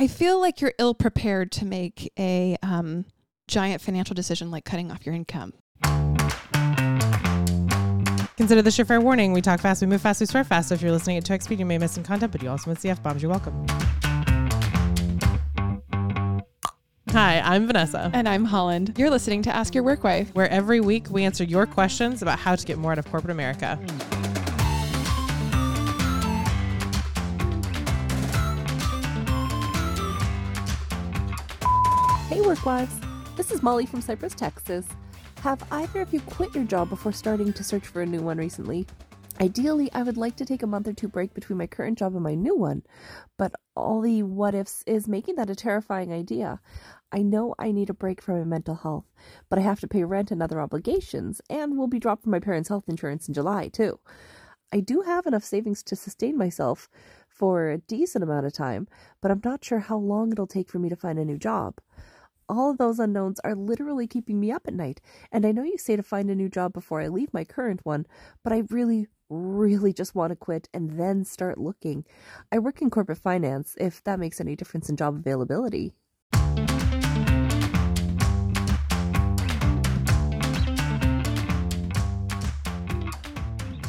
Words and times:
I 0.00 0.06
feel 0.06 0.40
like 0.40 0.60
you're 0.60 0.74
ill 0.78 0.94
prepared 0.94 1.50
to 1.52 1.64
make 1.64 2.12
a 2.16 2.56
um, 2.62 3.04
giant 3.48 3.82
financial 3.82 4.14
decision 4.14 4.48
like 4.48 4.64
cutting 4.64 4.92
off 4.92 5.04
your 5.04 5.12
income. 5.12 5.54
Consider 8.36 8.62
this 8.62 8.78
your 8.78 8.84
fair 8.84 9.00
warning. 9.00 9.32
We 9.32 9.42
talk 9.42 9.58
fast, 9.58 9.80
we 9.80 9.88
move 9.88 10.00
fast, 10.00 10.20
we 10.20 10.26
swear 10.26 10.44
fast. 10.44 10.68
So 10.68 10.76
if 10.76 10.82
you're 10.82 10.92
listening 10.92 11.16
at 11.16 11.24
2x 11.24 11.42
speed, 11.42 11.58
you 11.58 11.66
may 11.66 11.78
miss 11.78 11.90
some 11.90 12.04
content, 12.04 12.30
but 12.30 12.44
you 12.44 12.48
also 12.48 12.70
miss 12.70 12.80
the 12.80 12.90
F 12.90 13.02
bombs. 13.02 13.22
You're 13.22 13.32
welcome. 13.32 13.66
Hi, 17.10 17.40
I'm 17.40 17.66
Vanessa, 17.66 18.12
And 18.14 18.28
I'm 18.28 18.44
Holland. 18.44 18.94
You're 18.96 19.10
listening 19.10 19.42
to 19.42 19.56
Ask 19.56 19.74
Your 19.74 19.82
Work 19.82 20.04
Wife. 20.04 20.32
where 20.34 20.48
every 20.48 20.80
week 20.80 21.10
we 21.10 21.24
answer 21.24 21.42
your 21.42 21.66
questions 21.66 22.22
about 22.22 22.38
how 22.38 22.54
to 22.54 22.64
get 22.64 22.78
more 22.78 22.92
out 22.92 22.98
of 22.98 23.10
corporate 23.10 23.32
America. 23.32 23.80
Work 32.48 32.64
wives. 32.64 32.98
This 33.36 33.50
is 33.50 33.62
Molly 33.62 33.84
from 33.84 34.00
Cypress, 34.00 34.34
Texas. 34.34 34.86
Have 35.42 35.62
either 35.70 36.00
of 36.00 36.14
you 36.14 36.20
quit 36.20 36.54
your 36.54 36.64
job 36.64 36.88
before 36.88 37.12
starting 37.12 37.52
to 37.52 37.62
search 37.62 37.86
for 37.86 38.00
a 38.00 38.06
new 38.06 38.22
one 38.22 38.38
recently? 38.38 38.86
Ideally, 39.38 39.92
I 39.92 40.02
would 40.02 40.16
like 40.16 40.34
to 40.36 40.46
take 40.46 40.62
a 40.62 40.66
month 40.66 40.88
or 40.88 40.94
two 40.94 41.08
break 41.08 41.34
between 41.34 41.58
my 41.58 41.66
current 41.66 41.98
job 41.98 42.14
and 42.14 42.22
my 42.22 42.34
new 42.34 42.56
one, 42.56 42.84
but 43.36 43.52
all 43.76 44.00
the 44.00 44.22
what 44.22 44.54
ifs 44.54 44.82
is 44.86 45.06
making 45.06 45.34
that 45.34 45.50
a 45.50 45.54
terrifying 45.54 46.10
idea. 46.10 46.58
I 47.12 47.20
know 47.20 47.54
I 47.58 47.70
need 47.70 47.90
a 47.90 47.94
break 47.94 48.22
from 48.22 48.38
my 48.38 48.44
mental 48.44 48.76
health, 48.76 49.04
but 49.50 49.58
I 49.58 49.62
have 49.62 49.80
to 49.80 49.86
pay 49.86 50.04
rent 50.04 50.30
and 50.30 50.42
other 50.42 50.58
obligations, 50.58 51.42
and 51.50 51.76
will 51.76 51.86
be 51.86 51.98
dropped 51.98 52.22
from 52.22 52.32
my 52.32 52.40
parents' 52.40 52.70
health 52.70 52.88
insurance 52.88 53.28
in 53.28 53.34
July, 53.34 53.68
too. 53.68 54.00
I 54.72 54.80
do 54.80 55.02
have 55.02 55.26
enough 55.26 55.44
savings 55.44 55.82
to 55.82 55.96
sustain 55.96 56.38
myself 56.38 56.88
for 57.28 57.68
a 57.68 57.76
decent 57.76 58.24
amount 58.24 58.46
of 58.46 58.54
time, 58.54 58.88
but 59.20 59.30
I'm 59.30 59.42
not 59.44 59.62
sure 59.62 59.80
how 59.80 59.98
long 59.98 60.32
it'll 60.32 60.46
take 60.46 60.70
for 60.70 60.78
me 60.78 60.88
to 60.88 60.96
find 60.96 61.18
a 61.18 61.26
new 61.26 61.36
job. 61.36 61.74
All 62.50 62.70
of 62.70 62.78
those 62.78 62.98
unknowns 62.98 63.38
are 63.44 63.54
literally 63.54 64.06
keeping 64.06 64.40
me 64.40 64.50
up 64.50 64.66
at 64.66 64.72
night, 64.72 65.02
and 65.30 65.44
I 65.44 65.52
know 65.52 65.64
you 65.64 65.76
say 65.76 65.96
to 65.96 66.02
find 66.02 66.30
a 66.30 66.34
new 66.34 66.48
job 66.48 66.72
before 66.72 67.02
I 67.02 67.08
leave 67.08 67.34
my 67.34 67.44
current 67.44 67.80
one, 67.84 68.06
but 68.42 68.54
I 68.54 68.62
really, 68.70 69.06
really 69.28 69.92
just 69.92 70.14
want 70.14 70.30
to 70.30 70.36
quit 70.36 70.66
and 70.72 70.98
then 70.98 71.26
start 71.26 71.58
looking. 71.58 72.06
I 72.50 72.58
work 72.58 72.80
in 72.80 72.88
corporate 72.88 73.18
finance, 73.18 73.76
if 73.78 74.02
that 74.04 74.18
makes 74.18 74.40
any 74.40 74.56
difference 74.56 74.88
in 74.88 74.96
job 74.96 75.16
availability. 75.16 75.92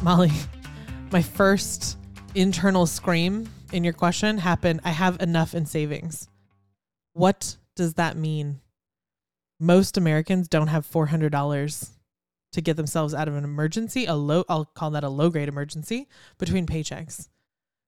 Molly, 0.04 0.32
my 1.14 1.22
first 1.22 1.98
internal 2.36 2.86
scream 2.86 3.48
in 3.72 3.86
your 3.86 3.94
question 3.94 4.38
happened 4.38 4.82
I 4.84 4.90
have 4.90 5.22
enough 5.22 5.54
in 5.54 5.66
savings. 5.66 6.28
What 7.14 7.56
does 7.80 7.94
that 7.94 8.18
mean? 8.18 8.60
Most 9.58 9.96
Americans 9.96 10.50
don't 10.50 10.68
have 10.68 10.86
$400 10.86 11.90
to 12.52 12.62
get 12.62 12.76
themselves 12.76 13.14
out 13.14 13.30
of 13.30 13.36
an 13.36 13.46
emergency, 13.46 14.06
a 14.06 14.16
low 14.16 14.44
I'll 14.50 14.66
call 14.66 14.92
that 14.92 15.06
a 15.06 15.10
low 15.10 15.30
grade 15.30 15.48
emergency 15.48 16.10
between 16.38 16.66
paychecks. 16.66 17.30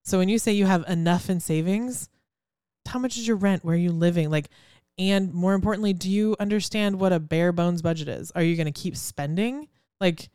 So 0.02 0.16
when 0.16 0.30
you 0.30 0.38
say 0.38 0.52
you 0.52 0.64
have 0.64 0.88
enough 0.88 1.28
in 1.28 1.40
savings, 1.40 2.08
how 2.88 2.98
much 2.98 3.18
is 3.18 3.28
your 3.28 3.36
rent? 3.36 3.66
Where 3.66 3.74
are 3.74 3.78
you 3.78 3.92
living? 3.92 4.30
Like 4.30 4.48
and 4.98 5.34
more 5.34 5.52
importantly, 5.52 5.92
do 5.92 6.08
you 6.08 6.36
understand 6.40 6.98
what 6.98 7.12
a 7.12 7.20
bare 7.20 7.52
bones 7.52 7.82
budget 7.82 8.08
is? 8.08 8.30
Are 8.30 8.42
you 8.42 8.56
going 8.56 8.72
to 8.72 8.80
keep 8.80 8.96
spending? 8.96 9.68
Like 10.00 10.30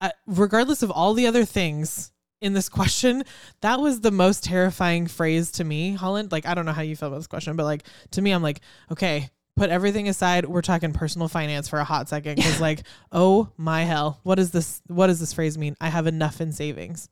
uh, 0.00 0.10
regardless 0.28 0.84
of 0.84 0.92
all 0.92 1.14
the 1.14 1.26
other 1.26 1.44
things 1.44 2.12
in 2.40 2.52
this 2.54 2.68
question, 2.68 3.24
that 3.60 3.80
was 3.80 4.00
the 4.00 4.10
most 4.10 4.44
terrifying 4.44 5.06
phrase 5.06 5.50
to 5.52 5.64
me, 5.64 5.92
Holland. 5.92 6.32
Like, 6.32 6.46
I 6.46 6.54
don't 6.54 6.66
know 6.66 6.72
how 6.72 6.82
you 6.82 6.96
feel 6.96 7.08
about 7.08 7.18
this 7.18 7.26
question, 7.26 7.56
but 7.56 7.64
like 7.64 7.84
to 8.12 8.22
me, 8.22 8.32
I'm 8.32 8.42
like, 8.42 8.60
okay, 8.90 9.30
put 9.56 9.70
everything 9.70 10.08
aside. 10.08 10.46
We're 10.46 10.62
talking 10.62 10.92
personal 10.92 11.28
finance 11.28 11.68
for 11.68 11.78
a 11.78 11.84
hot 11.84 12.08
second. 12.08 12.42
Cause 12.42 12.60
like, 12.60 12.82
oh 13.12 13.50
my 13.56 13.82
hell, 13.82 14.20
what 14.22 14.38
is 14.38 14.50
this? 14.50 14.80
What 14.86 15.08
does 15.08 15.20
this 15.20 15.32
phrase 15.32 15.58
mean? 15.58 15.76
I 15.80 15.88
have 15.88 16.06
enough 16.06 16.40
in 16.40 16.52
savings. 16.52 17.08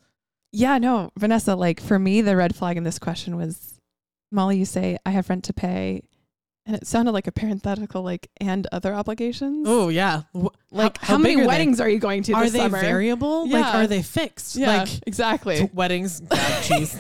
Yeah, 0.51 0.79
no, 0.79 1.11
Vanessa, 1.19 1.55
like 1.55 1.81
for 1.81 1.99
me, 1.99 2.23
the 2.23 2.37
red 2.37 2.57
flag 2.57 2.79
in 2.79 2.85
this 2.85 2.99
question 2.99 3.37
was 3.37 3.79
Molly, 4.31 4.59
you 4.59 4.65
say, 4.65 4.99
I 5.05 5.11
have 5.11 5.29
rent 5.29 5.45
to 5.45 5.53
pay. 5.53 6.03
And 6.69 6.77
it 6.77 6.87
sounded 6.87 7.13
like 7.13 7.27
a 7.27 7.33
parenthetical, 7.33 8.03
like, 8.03 8.29
and 8.43 8.67
other 8.73 8.93
obligations. 8.93 9.67
Oh 9.67 9.89
yeah. 9.89 10.25
Wh- 10.39 10.49
like, 10.71 10.99
how, 10.99 11.17
many 11.17 11.37
big 11.37 11.39
are 11.39 11.41
they? 11.45 11.47
weddings 11.49 11.81
are 11.81 11.89
you 11.89 11.99
going 11.99 12.23
to 12.25 12.35
Are 12.35 12.43
this 12.45 12.53
they 12.53 12.59
summer? 12.59 12.79
variable? 12.79 13.45
Like, 13.49 13.65
Yeah. 13.65 13.81
are 13.81 13.87
they 13.87 14.03
fixed? 14.03 14.55
Yeah, 14.55 14.77
Like, 14.83 14.89
exactly. 15.07 15.71
weddings. 15.73 16.21
God. 16.29 16.91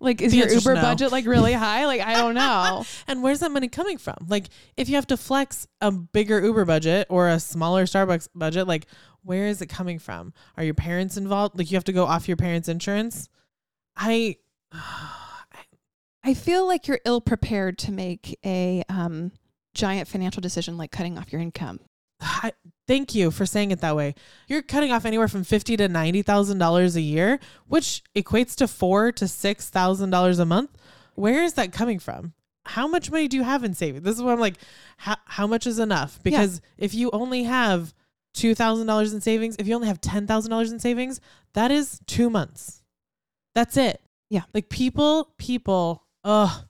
Like, 0.00 0.22
is 0.22 0.32
The 0.32 0.38
your 0.38 0.48
Uber 0.48 0.76
no. 0.76 0.80
budget 0.80 1.12
like 1.12 1.26
really 1.26 1.52
high? 1.52 1.84
Like, 1.84 2.00
I 2.00 2.14
don't 2.14 2.32
know. 2.34 2.86
And 3.06 3.22
where's 3.22 3.40
that 3.40 3.50
money 3.52 3.68
coming 3.68 3.98
from? 3.98 4.16
Like, 4.28 4.48
if 4.78 4.88
you 4.88 4.94
have 4.94 5.06
to 5.08 5.18
flex 5.18 5.66
a 5.82 5.90
bigger 5.92 6.40
Uber 6.42 6.64
budget 6.64 7.06
or 7.10 7.28
a 7.28 7.38
smaller 7.38 7.84
Starbucks 7.84 8.28
budget, 8.34 8.66
like, 8.66 8.86
where 9.24 9.46
is 9.48 9.60
it 9.60 9.66
coming 9.66 9.98
from? 9.98 10.32
Are 10.56 10.64
your 10.64 10.72
parents 10.72 11.18
involved? 11.18 11.58
Like, 11.58 11.70
you 11.70 11.76
have 11.76 11.84
to 11.84 11.92
go 11.92 12.06
off 12.06 12.28
your 12.28 12.38
parents' 12.38 12.68
insurance? 12.68 13.28
I, 13.94 14.36
I 16.24 16.34
feel 16.34 16.66
like 16.66 16.88
you're 16.88 17.00
ill 17.04 17.20
prepared 17.20 17.78
to 17.78 17.92
make 17.92 18.38
a 18.44 18.82
um, 18.88 19.32
giant 19.74 20.08
financial 20.08 20.40
decision 20.40 20.76
like 20.76 20.90
cutting 20.90 21.18
off 21.18 21.32
your 21.32 21.40
income. 21.40 21.80
I 22.20 22.52
thank 22.86 23.14
you 23.14 23.30
for 23.30 23.46
saying 23.46 23.70
it 23.70 23.80
that 23.80 23.96
way. 23.96 24.14
You're 24.48 24.62
cutting 24.62 24.92
off 24.92 25.04
anywhere 25.04 25.28
from 25.28 25.44
fifty 25.44 25.76
to 25.76 25.88
ninety 25.88 26.22
thousand 26.22 26.58
dollars 26.58 26.96
a 26.96 27.00
year, 27.00 27.38
which 27.66 28.02
equates 28.14 28.54
to 28.56 28.68
four 28.68 29.12
to 29.12 29.28
six 29.28 29.70
thousand 29.70 30.10
dollars 30.10 30.38
a 30.38 30.44
month. 30.44 30.70
Where 31.14 31.42
is 31.42 31.54
that 31.54 31.72
coming 31.72 31.98
from? 31.98 32.34
How 32.64 32.86
much 32.86 33.10
money 33.10 33.28
do 33.28 33.36
you 33.36 33.44
have 33.44 33.64
in 33.64 33.74
savings? 33.74 34.04
This 34.04 34.16
is 34.16 34.22
what 34.22 34.32
I'm 34.32 34.40
like. 34.40 34.56
How 34.98 35.16
how 35.24 35.46
much 35.46 35.66
is 35.66 35.78
enough? 35.78 36.20
Because 36.22 36.60
if 36.76 36.94
you 36.94 37.10
only 37.12 37.44
have 37.44 37.94
two 38.34 38.54
thousand 38.54 38.86
dollars 38.86 39.14
in 39.14 39.20
savings, 39.20 39.56
if 39.58 39.66
you 39.66 39.74
only 39.74 39.88
have 39.88 40.00
ten 40.00 40.26
thousand 40.26 40.50
dollars 40.50 40.72
in 40.72 40.78
savings, 40.78 41.20
that 41.54 41.70
is 41.70 42.00
two 42.06 42.28
months. 42.28 42.82
That's 43.54 43.76
it. 43.76 44.02
Yeah. 44.28 44.42
Like 44.52 44.68
people, 44.68 45.32
people. 45.38 46.04
Ugh. 46.28 46.64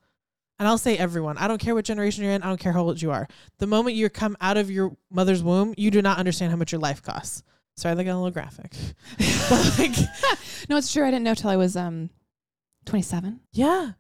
And 0.61 0.67
I'll 0.67 0.79
say 0.79 0.97
everyone. 0.99 1.37
I 1.39 1.47
don't 1.49 1.61
care 1.61 1.75
what 1.75 1.85
generation 1.85 2.25
you're 2.25 2.33
in. 2.33 2.43
I 2.43 2.49
don't 2.49 2.59
care 2.59 2.73
how 2.73 2.83
old 2.83 3.01
you 3.03 3.11
are 3.13 3.29
the 3.59 3.67
moment 3.67 3.95
you 3.97 4.09
come 4.09 4.37
out 4.41 4.57
of 4.57 4.71
your 4.71 4.97
mother's 5.11 5.43
womb, 5.43 5.75
you 5.77 5.91
do 5.91 6.01
not 6.03 6.19
understand 6.19 6.51
how 6.51 6.57
much 6.57 6.73
your 6.73 6.81
life 6.81 7.03
costs. 7.03 7.43
Sorry, 7.77 7.95
that 7.95 8.03
got 8.05 8.15
a 8.15 8.19
little 8.19 8.31
graphic. 8.33 8.73
like, 9.79 9.97
No, 10.69 10.77
it's 10.77 10.93
true. 10.93 11.05
I 11.07 11.11
didn't 11.11 11.23
know 11.25 11.35
till 11.35 11.51
I 11.51 11.57
was 11.57 11.77
um, 11.77 12.11
27. 12.87 13.41
yeah, 13.53 13.93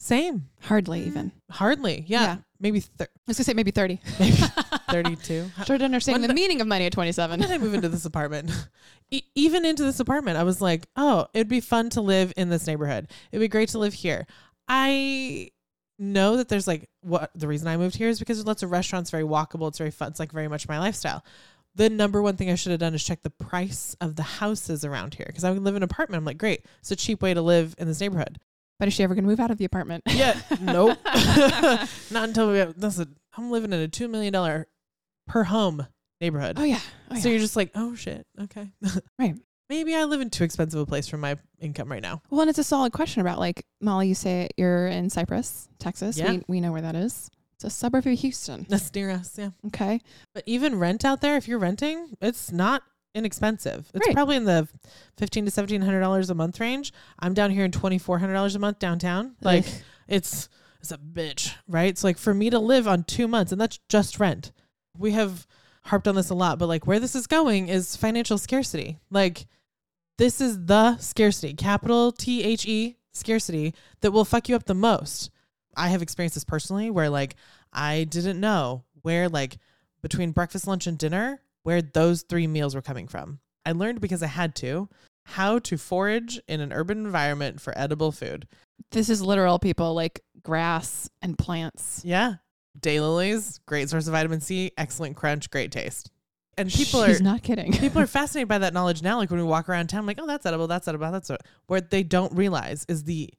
same. 0.00 0.48
Hardly 0.62 1.02
even. 1.04 1.30
Hardly, 1.50 2.04
yeah, 2.08 2.22
Yeah. 2.22 2.36
maybe 2.60 2.80
thir- 2.80 3.04
I 3.06 3.20
was 3.28 3.36
gonna 3.38 3.44
say 3.44 3.54
maybe 3.54 3.70
30. 3.70 4.00
maybe 4.20 4.36
thirty-two. 4.90 5.50
Started 5.62 5.84
understanding 5.84 6.22
When 6.22 6.28
the 6.28 6.28
the- 6.28 6.34
meaning 6.40 6.60
of 6.60 6.66
money 6.66 6.86
at 6.86 6.96
When 6.96 7.04
27. 7.06 7.40
did 7.40 7.50
I 7.50 7.58
move 7.58 7.74
into 7.74 7.88
this 7.88 8.04
apartment? 8.04 8.50
E- 9.10 9.22
even 9.34 9.64
into 9.64 9.82
this 9.84 10.00
apartment, 10.00 10.38
I 10.38 10.42
was 10.44 10.60
like, 10.60 10.86
oh, 10.96 11.26
it'd 11.34 11.48
be 11.48 11.60
fun 11.60 11.90
to 11.90 12.00
live 12.00 12.32
in 12.36 12.48
this 12.48 12.66
neighborhood. 12.66 13.08
It'd 13.32 13.40
be 13.40 13.48
great 13.48 13.70
to 13.70 13.78
live 13.78 13.94
here. 13.94 14.26
I 14.68 15.50
know 15.98 16.36
that 16.36 16.48
there's 16.48 16.66
like 16.66 16.88
what 17.02 17.30
the 17.34 17.48
reason 17.48 17.66
I 17.68 17.76
moved 17.76 17.96
here 17.96 18.08
is 18.08 18.18
because 18.18 18.36
there's 18.38 18.46
lots 18.46 18.62
of 18.62 18.70
restaurants, 18.70 19.10
very 19.10 19.24
walkable. 19.24 19.68
It's 19.68 19.78
very 19.78 19.90
fun. 19.90 20.08
It's 20.08 20.20
like 20.20 20.32
very 20.32 20.48
much 20.48 20.68
my 20.68 20.78
lifestyle. 20.78 21.24
The 21.74 21.88
number 21.90 22.20
one 22.22 22.36
thing 22.36 22.50
I 22.50 22.54
should 22.56 22.70
have 22.70 22.80
done 22.80 22.94
is 22.94 23.04
check 23.04 23.22
the 23.22 23.30
price 23.30 23.96
of 24.00 24.16
the 24.16 24.22
houses 24.22 24.84
around 24.84 25.14
here 25.14 25.26
because 25.26 25.44
I 25.44 25.50
would 25.50 25.62
live 25.62 25.74
in 25.76 25.82
an 25.82 25.88
apartment. 25.90 26.20
I'm 26.20 26.24
like, 26.24 26.38
great, 26.38 26.64
it's 26.80 26.90
a 26.90 26.96
cheap 26.96 27.22
way 27.22 27.34
to 27.34 27.42
live 27.42 27.74
in 27.78 27.86
this 27.86 28.00
neighborhood. 28.00 28.38
But 28.78 28.88
is 28.88 28.94
she 28.94 29.02
ever 29.02 29.14
gonna 29.14 29.26
move 29.26 29.40
out 29.40 29.50
of 29.50 29.58
the 29.58 29.64
apartment? 29.64 30.04
Yeah, 30.08 30.40
nope, 30.60 30.98
not 31.04 32.28
until 32.28 32.50
we. 32.52 32.58
Have, 32.58 32.78
that's 32.80 32.98
a. 32.98 33.08
I'm 33.36 33.50
living 33.50 33.72
in 33.72 33.80
a 33.80 33.88
two 33.88 34.08
million 34.08 34.32
dollar 34.32 34.66
per 35.26 35.44
home 35.44 35.86
neighborhood. 36.20 36.56
Oh 36.58 36.64
yeah. 36.64 36.80
Oh, 37.10 37.16
So 37.16 37.28
yeah. 37.28 37.32
you're 37.32 37.40
just 37.40 37.56
like, 37.56 37.70
oh 37.74 37.94
shit, 37.94 38.26
okay. 38.42 38.70
Right. 39.18 39.34
Maybe 39.68 39.94
I 39.94 40.04
live 40.04 40.20
in 40.20 40.30
too 40.30 40.44
expensive 40.44 40.80
a 40.80 40.86
place 40.86 41.08
for 41.08 41.18
my 41.18 41.36
income 41.60 41.90
right 41.90 42.02
now. 42.02 42.22
Well, 42.30 42.40
and 42.42 42.50
it's 42.50 42.58
a 42.58 42.64
solid 42.64 42.92
question 42.92 43.20
about 43.20 43.38
like 43.38 43.66
Molly. 43.80 44.08
You 44.08 44.14
say 44.14 44.48
you're 44.56 44.86
in 44.86 45.10
Cypress, 45.10 45.68
Texas. 45.78 46.16
Yeah. 46.18 46.32
We 46.32 46.42
we 46.48 46.60
know 46.60 46.72
where 46.72 46.80
that 46.82 46.94
is. 46.96 47.30
It's 47.54 47.64
a 47.64 47.70
suburb 47.70 48.06
of 48.06 48.18
Houston. 48.18 48.66
That's 48.68 48.94
near 48.94 49.10
us, 49.10 49.34
yeah. 49.36 49.50
Okay. 49.66 50.00
But 50.32 50.44
even 50.46 50.78
rent 50.78 51.04
out 51.04 51.20
there, 51.20 51.36
if 51.36 51.48
you're 51.48 51.58
renting, 51.58 52.16
it's 52.20 52.52
not 52.52 52.82
inexpensive. 53.14 53.90
It's 53.94 54.06
Right. 54.06 54.14
probably 54.14 54.36
in 54.36 54.44
the 54.44 54.68
fifteen 55.16 55.44
to 55.44 55.50
seventeen 55.50 55.82
hundred 55.82 56.00
dollars 56.00 56.30
a 56.30 56.34
month 56.34 56.60
range. 56.60 56.92
I'm 57.18 57.34
down 57.34 57.50
here 57.50 57.64
in 57.64 57.72
twenty 57.72 57.98
four 57.98 58.18
hundred 58.20 58.34
dollars 58.34 58.54
a 58.54 58.58
month 58.58 58.78
downtown. 58.78 59.36
Like 59.42 59.66
it's 60.06 60.48
it's 60.80 60.92
a 60.92 60.98
bitch, 60.98 61.54
right? 61.66 61.98
So 61.98 62.06
like 62.06 62.16
for 62.18 62.32
me 62.32 62.48
to 62.50 62.58
live 62.58 62.86
on 62.88 63.02
two 63.04 63.28
months, 63.28 63.52
and 63.52 63.60
that's 63.60 63.78
just 63.88 64.18
rent. 64.20 64.52
We 64.96 65.12
have 65.12 65.46
harped 65.84 66.06
on 66.08 66.14
this 66.14 66.30
a 66.30 66.34
lot, 66.34 66.58
but 66.58 66.68
like 66.68 66.86
where 66.86 67.00
this 67.00 67.14
is 67.14 67.26
going 67.26 67.68
is 67.68 67.96
financial 67.96 68.38
scarcity. 68.38 68.98
Like 69.10 69.46
this 70.18 70.40
is 70.40 70.66
the 70.66 70.98
scarcity, 70.98 71.54
capital 71.54 72.12
T 72.12 72.42
H 72.44 72.66
E 72.66 72.96
scarcity 73.12 73.74
that 74.00 74.10
will 74.10 74.24
fuck 74.24 74.48
you 74.48 74.54
up 74.56 74.64
the 74.64 74.74
most. 74.74 75.30
I 75.76 75.88
have 75.88 76.02
experienced 76.02 76.34
this 76.34 76.44
personally 76.44 76.90
where 76.90 77.08
like 77.08 77.36
I 77.72 78.04
didn't 78.04 78.40
know 78.40 78.84
where 79.02 79.28
like 79.28 79.56
between 80.02 80.32
breakfast, 80.32 80.66
lunch, 80.66 80.86
and 80.86 80.98
dinner, 80.98 81.40
where 81.62 81.82
those 81.82 82.22
three 82.22 82.46
meals 82.46 82.74
were 82.74 82.82
coming 82.82 83.08
from. 83.08 83.40
I 83.64 83.72
learned 83.72 84.00
because 84.00 84.22
I 84.22 84.28
had 84.28 84.54
to. 84.56 84.88
how 85.28 85.58
to 85.58 85.76
forage 85.76 86.40
in 86.48 86.60
an 86.60 86.72
urban 86.72 87.04
environment 87.04 87.60
for 87.60 87.76
edible 87.76 88.10
food. 88.12 88.48
This 88.92 89.10
is 89.10 89.20
literal 89.20 89.58
people 89.58 89.92
like 89.94 90.20
grass 90.42 91.10
and 91.20 91.36
plants. 91.36 92.00
Yeah. 92.02 92.36
Daylilies, 92.80 93.60
great 93.66 93.90
source 93.90 94.06
of 94.06 94.12
vitamin 94.12 94.40
C, 94.40 94.72
excellent 94.78 95.16
crunch, 95.16 95.50
great 95.50 95.70
taste. 95.70 96.10
And 96.58 96.70
people 96.70 97.04
She's 97.06 97.20
are 97.20 97.24
not 97.24 97.42
kidding. 97.42 97.72
people 97.78 98.02
are 98.02 98.06
fascinated 98.18 98.48
by 98.48 98.58
that 98.58 98.74
knowledge 98.74 99.00
now. 99.00 99.16
Like 99.18 99.30
when 99.30 99.40
we 99.40 99.46
walk 99.46 99.68
around 99.68 99.88
town, 99.88 100.06
like, 100.06 100.18
oh, 100.20 100.26
that's 100.26 100.44
edible, 100.44 100.66
that's 100.66 100.88
edible, 100.88 101.10
that's 101.10 101.30
edible. 101.30 101.46
What 101.68 101.90
they 101.90 102.02
don't 102.02 102.34
realize 102.34 102.84
is 102.88 103.04
the 103.04 103.30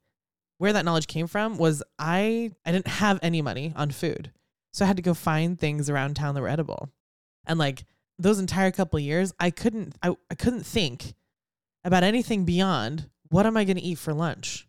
where 0.58 0.74
that 0.74 0.86
knowledge 0.86 1.08
came 1.08 1.28
from 1.28 1.58
was 1.58 1.84
I 1.98 2.52
I 2.66 2.72
didn't 2.72 2.88
have 2.88 3.20
any 3.22 3.42
money 3.42 3.74
on 3.76 3.92
food. 3.92 4.32
So 4.74 4.86
I 4.86 4.88
had 4.88 4.98
to 4.98 5.04
go 5.04 5.14
find 5.14 5.60
things 5.60 5.90
around 5.90 6.16
town 6.16 6.36
that 6.36 6.42
were 6.42 6.48
edible. 6.48 6.90
And 7.46 7.60
like 7.60 7.86
those 8.18 8.40
entire 8.40 8.72
couple 8.72 8.98
of 8.98 9.04
years, 9.04 9.34
I 9.40 9.50
couldn't 9.52 9.96
I, 10.02 10.16
I 10.32 10.36
couldn't 10.36 10.66
think 10.66 11.14
about 11.84 12.04
anything 12.04 12.46
beyond 12.46 13.10
what 13.30 13.46
am 13.46 13.58
I 13.58 13.64
gonna 13.64 13.82
eat 13.84 13.98
for 13.98 14.14
lunch? 14.14 14.68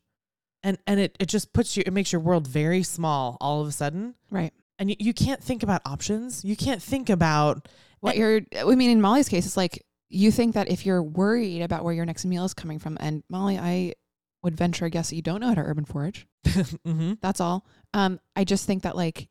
And 0.63 0.79
and 0.87 0.99
it, 1.01 1.17
it 1.21 1.27
just 1.27 1.53
puts 1.53 1.77
you 1.77 1.83
it 1.87 1.93
makes 1.93 2.13
your 2.13 2.21
world 2.21 2.47
very 2.47 2.83
small 2.83 3.37
all 3.41 3.61
of 3.61 3.69
a 3.69 3.73
sudden. 3.73 4.15
right. 4.31 4.53
And 4.79 4.89
you, 4.89 4.97
you 4.99 5.13
can't 5.13 5.45
think 5.45 5.63
about 5.63 5.83
options. 5.85 6.43
You 6.43 6.57
can't 6.57 6.83
think 6.83 7.11
about 7.11 7.69
What 8.01 8.17
you're, 8.17 8.41
I 8.59 8.65
mean, 8.65 8.91
in 8.91 9.01
Molly's 9.01 9.29
case, 9.29 9.47
it's 9.47 9.57
like 9.57 9.85
you 10.09 10.31
think 10.31 10.55
that 10.55 10.71
if 10.71 10.85
you're 10.87 11.03
worried 11.03 11.63
about 11.63 11.85
where 11.85 11.95
your 11.95 12.07
next 12.07 12.25
meal 12.25 12.45
is 12.45 12.55
coming 12.55 12.79
from, 12.79 12.97
and 13.01 13.23
Molly, 13.29 13.59
I 13.59 13.95
would 14.43 14.57
venture 14.57 14.87
a 14.87 14.91
guess 14.91 15.11
that 15.11 15.17
you 15.17 15.23
don't 15.23 15.41
know 15.41 15.49
how 15.49 15.55
to 15.55 15.61
urban 15.61 15.85
forage. 15.85 16.27
mm-hmm. 16.47 17.15
That's 17.21 17.41
all. 17.41 17.67
Um, 17.93 18.19
I 18.35 18.45
just 18.45 18.67
think 18.67 18.83
that 18.85 18.97
like 18.97 19.29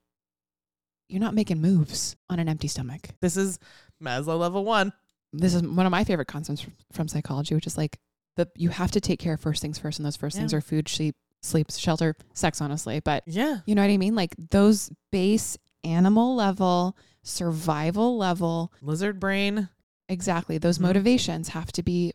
you're 1.08 1.20
not 1.20 1.34
making 1.34 1.60
moves 1.62 2.16
on 2.30 2.40
an 2.40 2.48
empty 2.48 2.68
stomach. 2.68 3.10
This 3.20 3.36
is 3.36 3.58
Maslow 4.02 4.38
level 4.40 4.64
one. 4.64 4.94
This 5.34 5.54
is 5.54 5.64
one 5.64 5.86
of 5.86 5.92
my 5.92 6.04
favorite 6.04 6.28
concepts 6.28 6.66
from, 6.92 7.08
psychology, 7.08 7.56
which 7.56 7.68
is 7.68 7.78
like 7.78 7.98
the 8.36 8.48
you 8.56 8.70
have 8.70 8.92
to 8.92 9.02
take 9.02 9.20
care 9.20 9.34
of 9.34 9.42
first 9.42 9.62
things 9.62 9.78
first, 9.80 10.00
and 10.00 10.06
those 10.06 10.16
first 10.16 10.38
things 10.38 10.54
are 10.54 10.62
food, 10.62 10.88
sleep, 10.88 11.16
sleep, 11.42 11.72
shelter, 11.72 12.16
sex. 12.34 12.62
Honestly, 12.62 13.00
but 13.00 13.24
Yeah. 13.26 13.58
you 13.66 13.76
know 13.76 13.82
what 13.82 13.92
I 13.92 13.98
mean. 13.98 14.16
Like 14.16 14.36
those 14.38 14.92
base 15.12 15.58
animal 15.84 16.36
level, 16.36 16.96
survival 17.24 18.18
level, 18.18 18.72
Lizard 18.82 19.20
brain. 19.20 19.70
exactly. 20.08 20.58
Those 20.58 20.78
Mhm. 20.78 20.84
motivations 20.84 21.50
have 21.50 21.72
to 21.74 21.84
be 21.84 22.14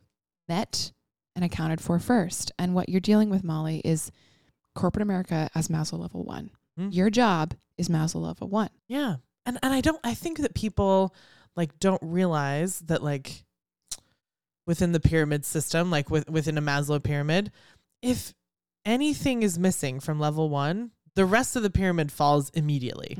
met 0.48 0.92
and 1.36 1.44
accounted 1.44 1.80
for 1.80 1.98
first. 1.98 2.52
And 2.58 2.74
what 2.74 2.88
you're 2.88 3.00
dealing 3.00 3.30
with, 3.30 3.44
Molly, 3.44 3.80
is 3.84 4.10
corporate 4.74 5.02
America 5.02 5.48
as 5.54 5.68
Maslow 5.68 5.98
level 5.98 6.22
one. 6.24 6.50
Mm. 6.78 6.92
Your 6.94 7.10
job 7.10 7.54
is 7.78 7.88
Maslow 7.88 8.22
level 8.22 8.48
one. 8.48 8.70
Yeah. 8.88 9.16
And 9.46 9.58
and 9.62 9.72
I 9.72 9.80
don't 9.80 10.00
I 10.04 10.14
think 10.14 10.38
that 10.38 10.54
people 10.54 11.14
like 11.56 11.78
don't 11.78 12.02
realize 12.02 12.80
that 12.80 13.02
like 13.02 13.44
within 14.66 14.92
the 14.92 15.00
pyramid 15.00 15.44
system, 15.44 15.90
like 15.90 16.08
with, 16.10 16.28
within 16.28 16.56
a 16.56 16.62
Maslow 16.62 17.02
pyramid, 17.02 17.52
if 18.02 18.34
anything 18.84 19.42
is 19.42 19.58
missing 19.58 20.00
from 20.00 20.18
level 20.18 20.48
1, 20.48 20.90
the 21.14 21.26
rest 21.26 21.54
of 21.54 21.62
the 21.62 21.70
pyramid 21.70 22.10
falls 22.10 22.48
immediately. 22.50 23.14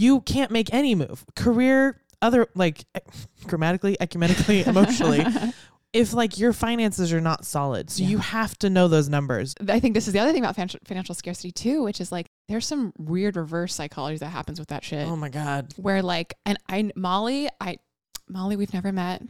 You 0.00 0.20
can't 0.20 0.50
make 0.52 0.72
any 0.72 0.94
move. 0.94 1.24
Career 1.34 2.00
other 2.22 2.46
like 2.54 2.84
grammatically, 3.46 3.96
ecumenically, 4.00 4.64
emotionally, 4.72 5.24
if 5.92 6.12
like 6.12 6.38
your 6.38 6.52
finances 6.52 7.12
are 7.12 7.20
not 7.20 7.44
solid. 7.44 7.90
So 7.90 8.02
Yeah. 8.02 8.10
you 8.10 8.18
have 8.18 8.56
to 8.58 8.70
know 8.70 8.86
those 8.88 9.08
numbers. 9.08 9.54
I 9.68 9.80
think 9.80 9.94
this 9.94 10.06
is 10.06 10.12
the 10.12 10.20
other 10.20 10.32
thing 10.32 10.42
about 10.44 10.54
financial, 10.54 10.78
financial 10.86 11.14
scarcity 11.14 11.50
too, 11.50 11.82
which 11.82 12.00
is 12.00 12.12
like 12.12 12.26
there's 12.48 12.66
some 12.66 12.92
weird 12.98 13.36
reverse 13.36 13.74
psychology 13.74 14.18
that 14.18 14.28
happens 14.28 14.58
with 14.60 14.68
that 14.68 14.84
shit. 14.84 15.06
Oh 15.06 15.16
my 15.16 15.28
god. 15.30 15.74
where 15.76 16.02
like, 16.02 16.34
and 16.46 16.58
I 16.68 16.90
Molly, 16.94 17.48
I 17.60 17.78
Molly, 18.28 18.56
we've 18.56 18.74
never 18.74 18.92
met, 18.92 19.22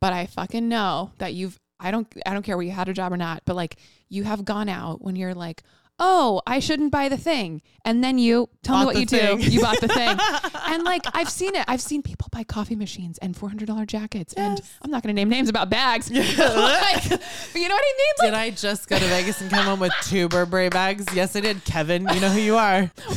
but 0.00 0.12
I 0.12 0.26
fucking 0.26 0.68
know 0.68 1.12
that 1.18 1.34
you've. 1.34 1.58
I 1.80 1.90
don't. 1.90 2.06
I 2.24 2.32
don't 2.32 2.42
care 2.44 2.56
where 2.56 2.64
you 2.64 2.70
had 2.70 2.88
a 2.88 2.92
job 2.92 3.12
or 3.12 3.16
not, 3.16 3.42
but 3.44 3.56
like 3.56 3.76
you 4.08 4.22
have 4.22 4.44
gone 4.44 4.68
out 4.68 5.02
when 5.02 5.16
you're 5.16 5.34
like, 5.34 5.64
oh, 6.04 6.42
I 6.48 6.58
shouldn't 6.58 6.90
buy 6.90 7.08
the 7.08 7.16
thing, 7.16 7.62
and 7.84 8.02
then 8.02 8.18
you 8.18 8.48
tell 8.64 8.80
me 8.80 8.84
what 8.86 8.96
you 8.96 9.06
thing. 9.06 9.38
do. 9.38 9.48
You 9.50 9.60
bought 9.60 9.80
the 9.80 9.86
thing, 9.86 10.18
and 10.66 10.82
like 10.82 11.02
I've 11.14 11.30
seen 11.30 11.54
it. 11.54 11.64
I've 11.68 11.80
seen 11.80 12.02
people 12.02 12.26
buy 12.32 12.42
coffee 12.42 12.74
machines 12.74 13.18
and 13.18 13.36
four 13.36 13.48
hundred 13.48 13.66
dollar 13.68 13.86
jackets, 13.86 14.34
and 14.34 14.60
I'm 14.82 14.90
not 14.90 15.02
going 15.04 15.14
to 15.14 15.18
name 15.20 15.28
names 15.28 15.48
about 15.48 15.70
bags. 15.70 16.10
Like, 16.42 17.08
but 17.08 17.60
you 17.60 17.68
know 17.68 17.74
what 17.74 17.84
I 17.84 17.94
mean? 17.98 18.14
Like, 18.18 18.26
Did 18.26 18.34
I 18.34 18.50
just 18.50 18.88
go 18.88 18.98
to 18.98 19.04
Vegas 19.06 19.40
and 19.40 19.50
come 19.50 19.64
home 19.64 19.80
with 19.80 19.92
two 20.02 20.28
Burberry 20.28 20.68
bags? 20.70 21.06
Yes, 21.14 21.36
I 21.36 21.40
did. 21.40 21.64
Kevin, 21.64 22.06
you 22.12 22.20
know 22.20 22.28
who 22.28 22.40
you 22.40 22.56
are. 22.56 22.80
don't 23.06 23.08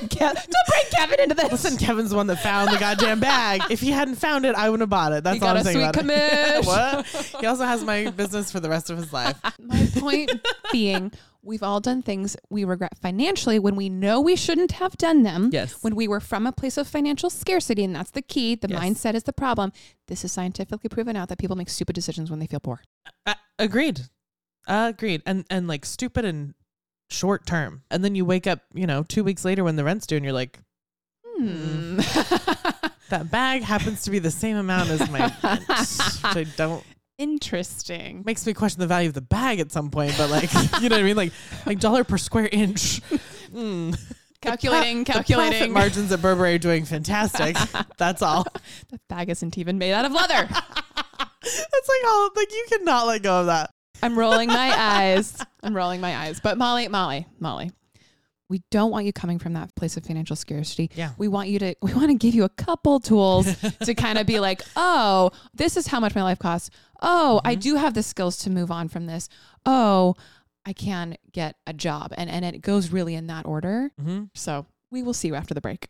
blame 0.00 0.08
Kevin. 0.10 0.42
Don't 0.42 0.66
bring 0.68 0.82
Kevin 0.92 1.20
into 1.20 1.34
this. 1.34 1.50
Listen, 1.50 1.76
Kevin's 1.78 2.10
the 2.10 2.16
one 2.16 2.26
that 2.26 2.36
found 2.40 2.70
the 2.72 2.78
goddamn 2.78 3.20
bag. 3.20 3.62
If 3.70 3.80
he 3.80 3.90
hadn't 3.90 4.16
found 4.16 4.44
it, 4.44 4.54
I 4.54 4.68
wouldn't 4.68 4.82
have 4.82 4.90
bought 4.90 5.12
it. 5.12 5.24
That's 5.24 5.36
He 5.38 5.42
all 5.42 5.54
got 5.54 5.56
I'm 5.56 5.60
a 5.60 5.64
saying 5.64 5.76
sweet 5.92 6.02
about 6.02 6.10
it. 6.10 6.64
commish. 6.64 6.66
what? 6.66 7.40
He 7.40 7.46
also 7.46 7.64
has 7.64 7.82
my 7.84 8.10
business 8.10 8.50
for 8.52 8.60
the 8.60 8.68
rest 8.68 8.90
of 8.90 8.98
his 8.98 9.12
life. 9.12 9.38
My 9.60 9.88
point 9.94 10.30
being, 10.72 11.12
we've 11.44 11.62
all 11.62 11.78
done 11.80 12.02
things 12.02 12.36
we 12.50 12.64
regret 12.64 12.96
financially 12.98 13.58
when 13.58 13.76
we 13.76 13.88
know 13.88 14.20
we 14.20 14.34
shouldn't 14.36 14.72
have 14.72 14.96
done 14.96 15.22
them. 15.22 15.50
Yes. 15.52 15.74
When 15.82 15.94
we 15.94 16.08
were 16.08 16.20
from 16.20 16.46
a 16.46 16.52
place 16.52 16.76
of 16.76 16.88
financial 16.88 17.28
scarcity, 17.30 17.84
and 17.84 17.94
that's 17.94 18.10
the 18.10 18.22
key. 18.22 18.54
The 18.54 18.68
Yes. 18.68 18.80
mindset 18.82 19.14
is 19.14 19.24
the 19.24 19.32
problem. 19.32 19.72
This 20.08 20.24
is 20.24 20.32
scientifically 20.32 20.88
proven 20.88 21.16
out 21.16 21.28
that 21.28 21.38
people 21.38 21.56
make 21.56 21.68
stupid 21.68 21.94
decisions 21.94 22.30
when 22.30 22.40
they 22.40 22.46
feel 22.46 22.60
poor. 22.60 22.80
Uh, 23.26 23.34
agreed. 23.58 24.00
Uh, 24.66 24.92
agreed. 24.94 25.22
And 25.26 25.44
and 25.50 25.68
like 25.68 25.84
stupid 25.84 26.24
and 26.24 26.54
short 27.10 27.46
term. 27.46 27.82
And 27.90 28.02
then 28.02 28.14
you 28.14 28.24
wake 28.24 28.46
up, 28.46 28.60
you 28.72 28.86
know, 28.86 29.02
two 29.02 29.22
weeks 29.22 29.44
later 29.44 29.62
when 29.62 29.76
the 29.76 29.84
rent's 29.84 30.06
due, 30.06 30.16
and 30.16 30.24
you're 30.24 30.32
like, 30.34 30.58
Hmm. 31.36 31.96
that 33.10 33.28
bag 33.30 33.62
happens 33.62 34.02
to 34.02 34.10
be 34.10 34.18
the 34.18 34.30
same 34.30 34.56
amount 34.56 34.88
as 34.90 35.10
my 35.10 35.18
rent. 35.42 35.60
Which 35.68 36.24
I 36.24 36.46
don't 36.56 36.84
Interesting. 37.18 38.22
makes 38.26 38.46
me 38.46 38.54
question 38.54 38.80
the 38.80 38.86
value 38.86 39.08
of 39.08 39.14
the 39.14 39.20
bag 39.20 39.60
at 39.60 39.70
some 39.72 39.90
point. 39.90 40.14
But 40.18 40.30
like, 40.30 40.52
you 40.80 40.88
know 40.88 40.96
what 40.96 41.00
I 41.00 41.02
mean? 41.02 41.16
Like 41.16 41.32
like 41.66 41.78
dollar 41.80 42.04
per 42.04 42.18
square 42.18 42.48
inch. 42.50 43.00
Mm. 43.54 43.96
Calculating, 44.40 45.04
The 45.04 45.12
profit 45.12 45.26
calculating. 45.28 45.72
margins 45.72 46.10
at 46.10 46.20
Burberry 46.20 46.54
are 46.56 46.58
doing 46.58 46.84
fantastic. 46.84 47.56
That's 47.98 48.20
all. 48.20 48.42
The 48.90 48.98
bag 49.08 49.30
isn't 49.30 49.56
even 49.58 49.78
made 49.78 49.92
out 49.92 50.04
of 50.04 50.10
leather. 50.10 50.48
That's 50.48 51.88
like 51.88 52.04
all 52.08 52.30
like 52.34 52.50
you 52.50 52.66
cannot 52.68 53.06
let 53.06 53.22
go 53.22 53.40
of 53.40 53.46
that. 53.46 53.70
I'm 54.02 54.18
rolling 54.18 54.48
my 54.48 54.72
eyes. 54.76 55.38
I'm 55.62 55.74
rolling 55.76 56.00
my 56.00 56.16
eyes. 56.16 56.40
But 56.40 56.58
Molly, 56.58 56.88
Molly, 56.88 57.28
Molly, 57.38 57.70
we 58.54 58.62
don't 58.70 58.92
want 58.92 59.04
you 59.04 59.12
coming 59.12 59.40
from 59.40 59.54
that 59.54 59.74
place 59.74 59.96
of 59.96 60.04
financial 60.04 60.36
scarcity. 60.36 60.88
Yeah. 60.94 61.10
We 61.18 61.26
want 61.26 61.48
you 61.48 61.58
to, 61.58 61.74
we 61.82 61.92
want 61.92 62.10
to 62.10 62.14
give 62.14 62.36
you 62.36 62.44
a 62.44 62.48
couple 62.48 63.00
tools 63.00 63.46
to 63.82 63.94
kind 63.96 64.16
of 64.16 64.28
be 64.28 64.38
like, 64.38 64.62
oh, 64.76 65.32
this 65.54 65.76
is 65.76 65.88
how 65.88 65.98
much 65.98 66.14
my 66.14 66.22
life 66.22 66.38
costs. 66.38 66.70
Oh, 67.02 67.40
I 67.44 67.56
Mhm. 67.56 67.60
do 67.62 67.74
have 67.74 67.94
the 67.94 68.02
skills 68.04 68.36
to 68.44 68.50
move 68.50 68.70
on 68.70 68.86
from 68.86 69.06
this. 69.06 69.28
Oh, 69.66 70.14
I 70.64 70.72
can 70.72 71.16
get 71.32 71.56
a 71.66 71.72
job. 71.72 72.14
And, 72.16 72.30
and 72.30 72.44
it 72.44 72.60
goes 72.62 72.90
really 72.92 73.16
in 73.16 73.26
that 73.26 73.44
order. 73.44 73.90
Mm-hmm. 74.00 74.26
So 74.34 74.66
we 74.92 75.02
will 75.02 75.14
see 75.14 75.26
you 75.26 75.34
after 75.34 75.52
the 75.52 75.60
break. 75.60 75.88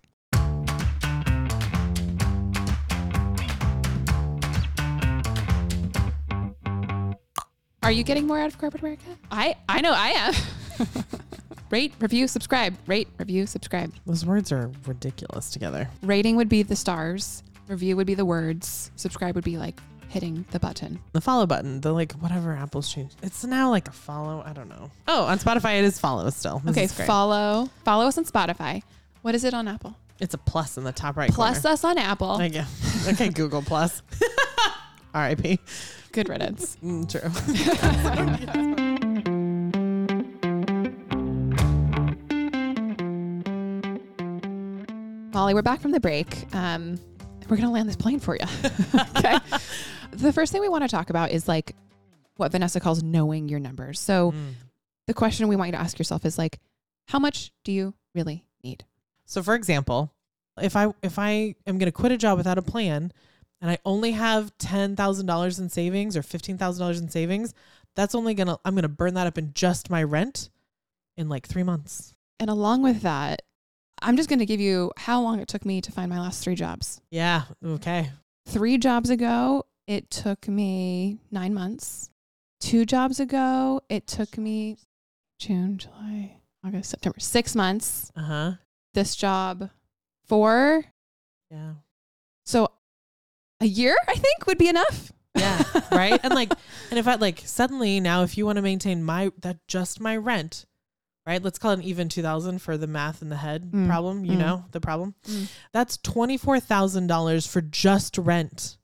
Are 7.83 7.93
you 7.93 8.03
getting 8.03 8.27
more 8.27 8.39
out 8.41 8.47
of 8.47 8.59
corporate 8.59 8.83
America? 8.83 9.05
I 9.31 9.57
I 9.69 9.81
know 9.83 9.93
I 9.93 10.09
am. 10.09 10.35
Rate, 11.71 11.93
review, 12.01 12.29
subscribe. 12.29 12.77
Rate, 12.87 13.09
review, 13.19 13.47
subscribe. 13.47 13.93
Those 14.07 14.25
words 14.25 14.53
are 14.53 14.71
ridiculous 14.87 15.51
together. 15.51 15.89
Rating 16.03 16.37
would 16.37 16.49
be 16.49 16.63
the 16.63 16.77
stars. 16.77 17.43
Review 17.69 17.97
would 17.97 18.07
be 18.07 18.15
the 18.15 18.25
words. 18.25 18.91
Subscribe 18.97 19.35
would 19.35 19.45
be 19.45 19.57
like 19.57 19.81
hitting 20.09 20.45
the 20.53 20.61
button. 20.61 21.01
The 21.13 21.21
follow 21.21 21.47
button, 21.47 21.81
the 21.81 21.93
like 21.93 22.13
whatever 22.13 22.53
Apple's 22.55 22.93
changed. 22.93 23.17
It's 23.23 23.45
now 23.45 23.71
like 23.71 23.89
a 23.89 23.93
follow. 23.93 24.43
I 24.47 24.53
don't 24.53 24.69
know. 24.69 24.91
Oh, 25.09 25.25
on 25.25 25.39
Spotify 25.39 25.79
it 25.79 25.85
is 25.85 25.99
follow 25.99 26.29
still. 26.31 26.61
This 26.65 26.77
okay, 26.77 27.05
follow. 27.07 27.69
Follow 27.85 28.07
us 28.07 28.19
on 28.19 28.25
Spotify. 28.25 28.83
What 29.23 29.35
is 29.35 29.45
it 29.45 29.55
on 29.55 29.67
Apple? 29.67 29.97
it's 30.21 30.33
a 30.35 30.39
plus 30.39 30.79
in 30.79 30.85
the 30.85 30.93
top 30.93 31.17
right 31.17 31.31
Plus 31.31 31.63
corner. 31.63 31.73
us 31.73 31.85
on 31.85 31.99
Apple. 31.99 32.41
Okay, 32.41 32.65
okay, 33.09 33.29
Google 33.35 33.63
Plus. 33.63 34.03
R.I.P. 35.15 35.59
Good 36.13 36.29
riddance. 36.29 36.77
Mm, 36.83 37.09
true. 37.11 38.75
Molly, 45.35 45.53
we're 45.55 45.63
back 45.63 45.81
from 45.81 45.91
the 45.91 45.99
break. 46.01 46.47
Um, 46.55 46.99
we're 47.49 47.57
gonna 47.57 47.73
land 47.73 47.89
this 47.89 47.97
plane 47.97 48.21
for 48.21 48.37
you. 48.37 48.45
okay. 49.17 49.39
the 50.13 50.33
first 50.33 50.53
thing 50.53 50.61
we 50.61 50.69
want 50.69 50.85
to 50.85 50.89
talk 50.89 51.11
about 51.11 51.33
is 51.33 51.49
like 51.49 51.75
what 52.37 52.53
Vanessa 52.53 52.79
calls 52.81 53.03
knowing 53.03 53.49
your 53.49 53.59
numbers. 53.61 53.99
So 54.01 54.31
Mm. 54.33 54.53
the 55.07 55.15
question 55.15 55.49
we 55.49 55.57
want 55.57 55.69
you 55.69 55.73
to 55.73 55.81
ask 55.81 55.99
yourself 55.99 56.25
is 56.25 56.39
like, 56.39 56.61
how 57.09 57.19
much 57.19 57.51
do 57.65 57.73
you 57.73 57.95
really 58.15 58.45
need? 58.63 58.85
So, 59.27 59.43
for 59.43 59.55
example, 59.55 60.13
if 60.61 60.77
I 60.77 60.93
if 61.03 61.19
I 61.19 61.57
am 61.67 61.79
going 61.79 61.87
to 61.87 61.93
quit 61.93 62.13
a 62.13 62.17
job 62.17 62.39
without 62.39 62.59
a 62.59 62.63
plan, 62.63 63.13
and 63.61 63.71
I 63.71 63.79
only 63.85 64.13
have 64.13 64.57
ten 64.59 64.95
thousand 64.95 65.27
dollars 65.27 65.59
in 65.59 65.69
savings 65.69 66.17
or 66.17 66.23
fifteen 66.23 66.59
thousand 66.59 66.81
dollars 66.81 67.01
in 67.01 67.09
savings, 67.09 67.55
that's 67.97 68.15
only 68.15 68.35
gonna 68.35 68.59
I'm 68.65 68.75
gonna 68.77 68.89
burn 68.89 69.15
that 69.15 69.27
up 69.27 69.37
in 69.37 69.53
just 69.53 69.91
my 69.91 70.03
rent 70.05 70.49
in 71.17 71.29
like 71.29 71.47
three 71.47 71.65
months. 71.65 72.15
And 72.39 72.49
along 72.51 72.83
with 72.83 73.03
that, 73.03 73.43
I'm 74.05 74.17
just 74.17 74.29
gonna 74.29 74.45
give 74.45 74.61
you 74.61 74.93
how 74.97 75.21
long 75.21 75.41
it 75.41 75.49
took 75.49 75.65
me 75.65 75.81
to 75.81 75.91
find 75.91 76.11
my 76.11 76.21
last 76.21 76.45
three 76.45 76.55
jobs. 76.55 77.01
Yeah. 77.11 77.45
Okay. 77.65 78.11
Three 78.47 78.77
jobs 78.79 79.09
ago, 79.11 79.65
it 79.87 80.11
took 80.11 80.47
me 80.47 81.19
nine 81.31 81.55
months. 81.55 82.11
two 82.61 82.85
jobs 82.87 83.21
ago, 83.21 83.81
it 83.89 84.07
took 84.07 84.39
me 84.39 84.77
June, 85.39 85.77
July, 85.79 86.37
August, 86.65 86.91
September, 86.91 87.19
six 87.19 87.55
months. 87.55 88.11
Uh 88.17 88.23
huh. 88.23 88.53
This 88.95 89.17
job, 89.17 89.71
four. 90.27 90.85
Yeah. 91.51 91.75
So 92.47 92.71
a 93.61 93.67
year, 93.67 93.97
I 94.09 94.15
think, 94.15 94.47
would 94.47 94.59
be 94.59 94.69
enough. 94.69 95.13
Yeah. 95.35 95.63
right. 95.93 96.21
And 96.23 96.35
like, 96.35 96.53
and 96.91 96.99
if 96.99 97.09
I 97.09 97.15
like 97.17 97.41
suddenly 97.45 98.01
now, 98.01 98.23
if 98.23 98.37
you 98.39 98.47
want 98.47 98.57
to 98.57 98.63
maintain 98.63 99.03
my 99.03 99.33
that 99.41 99.67
just 99.67 99.99
my 100.01 100.17
rent, 100.17 100.65
right? 101.27 101.43
Let's 101.43 101.59
call 101.59 101.73
it 101.73 101.79
an 101.81 101.83
even 101.85 102.09
two 102.09 102.23
thousand 102.23 102.61
for 102.61 102.77
the 102.77 102.87
math 102.87 103.23
in 103.23 103.29
the 103.29 103.37
head 103.37 103.71
Mm, 103.71 103.87
problem. 103.87 104.25
You 104.25 104.33
mm. 104.33 104.39
know 104.39 104.65
the 104.73 104.81
problem. 104.81 105.15
Mm. 105.27 105.51
That's 105.73 105.97
twenty 105.99 106.37
four 106.37 106.61
thousand 106.61 107.07
dollars 107.07 107.47
for 107.47 107.61
just 107.61 108.19
rent, 108.19 108.79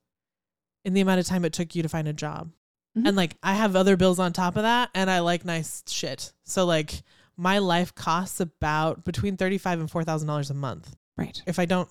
in 0.85 0.95
the 0.95 1.01
amount 1.01 1.21
of 1.21 1.27
time 1.27 1.45
it 1.45 1.53
took 1.53 1.75
you 1.75 1.83
to 1.83 1.89
find 1.89 2.09
a 2.09 2.13
job. 2.13 2.51
Mhm. 2.99 3.07
And 3.09 3.17
like, 3.17 3.37
I 3.43 3.55
have 3.55 3.77
other 3.77 3.97
bills 3.97 4.19
on 4.19 4.33
top 4.33 4.57
of 4.57 4.63
that, 4.63 4.91
and 4.95 5.09
I 5.11 5.21
like 5.21 5.45
nice 5.45 5.83
shit. 5.87 6.33
So 6.45 6.65
like, 6.65 7.03
my 7.37 7.59
life 7.59 7.95
costs 7.95 8.41
about 8.41 9.05
between 9.05 9.37
thirty 9.37 9.59
five 9.59 9.79
and 9.81 9.91
four 9.91 10.03
thousand 10.05 10.27
dollars 10.29 10.51
a 10.51 10.55
month 10.55 10.97
Right. 11.17 11.41
if 11.47 11.59
I 11.59 11.67
don't 11.67 11.89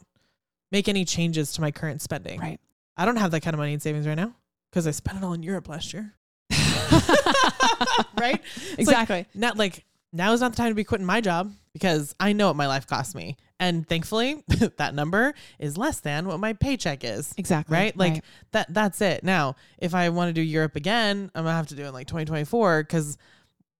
make 0.71 0.87
any 0.87 1.05
changes 1.05 1.53
to 1.53 1.61
my 1.61 1.71
current 1.71 2.01
spending. 2.01 2.39
Right. 2.39 2.59
I 2.97 3.05
don't 3.05 3.15
have 3.15 3.31
that 3.31 3.41
kind 3.41 3.53
of 3.53 3.59
money 3.59 3.73
in 3.73 3.79
savings 3.79 4.05
right 4.05 4.15
now 4.17 4.35
because 4.71 4.85
I 4.87 4.91
spent 4.91 5.17
it 5.19 5.23
all 5.23 5.33
in 5.33 5.41
Europe 5.41 5.69
last 5.69 5.93
year. 5.93 6.13
right? 8.19 8.41
exactly. 8.77 9.25
Not 9.33 9.57
like 9.57 9.85
now 10.11 10.33
is 10.33 10.41
not 10.41 10.51
the 10.51 10.57
time 10.57 10.69
to 10.69 10.75
be 10.75 10.83
quitting 10.83 11.05
my 11.05 11.21
job 11.21 11.51
because 11.73 12.15
I 12.19 12.33
know 12.33 12.47
what 12.47 12.55
my 12.55 12.67
life 12.67 12.87
cost 12.87 13.15
me. 13.15 13.37
And 13.59 13.87
thankfully, 13.87 14.43
that 14.77 14.95
number 14.95 15.33
is 15.59 15.77
less 15.77 15.99
than 15.99 16.27
what 16.27 16.39
my 16.39 16.53
paycheck 16.53 17.03
is. 17.03 17.33
exactly. 17.37 17.75
Right? 17.75 17.95
Like 17.97 18.23
that 18.51 18.73
that's 18.73 19.01
it. 19.01 19.23
Now, 19.23 19.55
if 19.77 19.93
I 19.93 20.09
want 20.09 20.29
to 20.29 20.33
do 20.33 20.41
Europe 20.41 20.75
again, 20.75 21.29
I'm 21.35 21.43
going 21.43 21.51
to 21.51 21.57
have 21.57 21.67
to 21.67 21.75
do 21.75 21.83
it 21.83 21.87
in 21.87 21.93
like 21.93 22.07
2024 22.07 22.83
cuz 22.85 23.17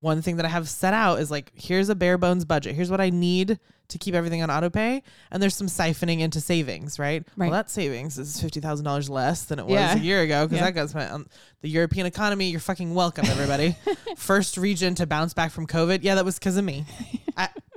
one 0.01 0.21
thing 0.21 0.37
that 0.37 0.45
I 0.45 0.49
have 0.49 0.69
set 0.69 0.93
out 0.93 1.19
is 1.19 1.29
like 1.31 1.51
here's 1.55 1.89
a 1.89 1.95
bare 1.95 2.17
bones 2.17 2.45
budget. 2.45 2.75
Here's 2.75 2.91
what 2.91 3.01
I 3.01 3.09
need 3.09 3.59
to 3.89 3.97
keep 3.97 4.13
everything 4.13 4.43
on 4.43 4.51
auto 4.51 4.69
pay 4.69 5.01
and 5.31 5.41
there's 5.41 5.55
some 5.55 5.65
siphoning 5.67 6.19
into 6.19 6.39
savings, 6.39 6.99
right? 6.99 7.25
Right. 7.35 7.47
Well, 7.49 7.57
that 7.57 7.71
savings 7.71 8.19
is 8.19 8.39
$50,000 8.39 9.09
less 9.09 9.45
than 9.45 9.57
it 9.59 9.65
was 9.65 9.73
Yeah. 9.73 9.95
a 9.95 9.99
year 9.99 10.21
ago 10.21 10.47
cuz 10.47 10.57
Yeah. 10.57 10.65
that 10.65 10.71
got 10.75 10.89
spent 10.91 11.11
on 11.11 11.25
the 11.61 11.69
European 11.69 12.05
economy. 12.05 12.49
You're 12.49 12.59
fucking 12.59 12.93
welcome 12.93 13.25
everybody. 13.25 13.75
First 14.17 14.57
region 14.57 14.95
to 14.95 15.05
bounce 15.05 15.33
back 15.33 15.51
from 15.51 15.67
COVID. 15.67 15.99
Yeah, 16.03 16.15
that 16.15 16.25
was 16.25 16.39
cuz 16.39 16.57
of 16.57 16.63
me. 16.65 16.85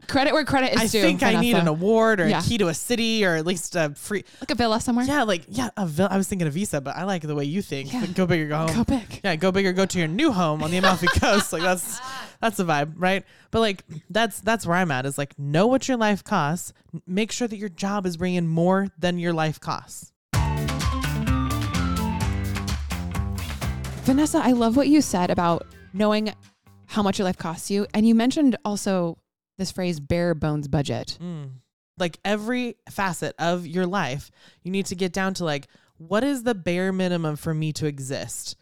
credit 0.09 0.33
where 0.33 0.45
credit 0.45 0.73
is 0.75 0.81
I 0.81 0.87
due. 0.89 0.99
I 0.99 1.03
think 1.03 1.23
I 1.23 1.41
need 1.41 1.55
an 1.57 1.69
award 1.69 2.21
or 2.21 2.29
Yeah. 2.29 2.41
a 2.41 2.43
key 2.43 2.59
to 2.59 2.69
a 2.69 2.75
city 2.75 3.25
or 3.25 3.37
at 3.37 3.47
least 3.47 3.77
a 3.77 3.95
free 3.95 4.25
like 4.41 4.51
a 4.51 4.55
villa 4.55 4.81
somewhere. 4.81 5.05
Yeah, 5.07 5.23
like 5.23 5.45
yeah, 5.49 5.71
a 5.77 5.87
vil- 5.87 6.09
I 6.11 6.17
was 6.17 6.27
thinking 6.29 6.47
a 6.49 6.51
visa, 6.51 6.81
but 6.81 6.97
I 6.97 7.05
like 7.05 7.23
the 7.23 7.35
way 7.35 7.45
you 7.45 7.63
think. 7.63 7.93
Yeah. 7.93 8.07
Go 8.07 8.27
big 8.27 8.41
or 8.43 8.49
go 8.49 8.59
home. 8.59 8.77
Go 8.77 8.85
big. 8.85 9.21
Yeah, 9.25 9.37
go 9.37 9.53
big 9.53 9.65
or 9.65 9.73
go 9.73 9.87
to 9.87 9.99
your 9.99 10.09
new 10.09 10.33
home 10.33 10.63
on 10.63 10.71
the 10.73 10.77
Amalfi 10.79 11.07
Coast. 11.21 11.53
Like 11.53 11.63
that's 11.63 12.01
that's 12.41 12.57
the 12.57 12.65
vibe, 12.65 12.95
right? 12.97 13.25
But 13.53 13.61
like 13.61 13.85
that's 14.11 14.41
that's 14.41 14.67
where 14.67 14.77
I'm 14.77 14.91
at. 14.91 15.07
Is 15.07 15.19
like 15.19 15.39
know 15.39 15.67
what 15.69 15.87
your 15.89 15.97
life 15.97 16.23
costs. 16.25 16.73
Make 17.07 17.31
sure 17.33 17.47
that 17.49 17.57
your 17.57 17.69
job 17.71 18.05
is 18.05 18.17
bringing 18.17 18.47
more 18.49 18.89
than 18.99 19.19
your 19.19 19.33
life 19.33 19.61
costs. 19.61 20.12
Vanessa, 24.03 24.41
I 24.43 24.51
love 24.51 24.77
what 24.77 24.89
you 24.89 25.01
said 25.01 25.31
about 25.31 25.65
knowing 25.93 26.35
how 26.87 27.05
much 27.05 27.19
your 27.19 27.25
life 27.25 27.39
costs 27.39 27.71
you. 27.71 27.87
And 27.95 28.07
you 28.07 28.17
mentioned 28.17 28.57
also 28.65 29.17
this 29.59 29.71
phrase 29.71 30.01
bare 30.01 30.35
bones 30.35 30.67
budget. 30.67 31.17
Mm. 31.23 31.51
Like 31.99 32.19
every 32.25 32.77
facet 32.91 33.37
of 33.39 33.65
your 33.65 33.87
life, 33.87 34.33
you 34.63 34.73
need 34.73 34.87
to 34.87 34.97
get 34.97 35.13
down 35.13 35.35
to 35.35 35.45
like 35.45 35.69
what 35.99 36.25
is 36.25 36.43
the 36.43 36.55
bare 36.55 36.93
minimum 36.93 37.37
for 37.37 37.55
me 37.55 37.73
to 37.75 37.87
exist, 37.87 38.57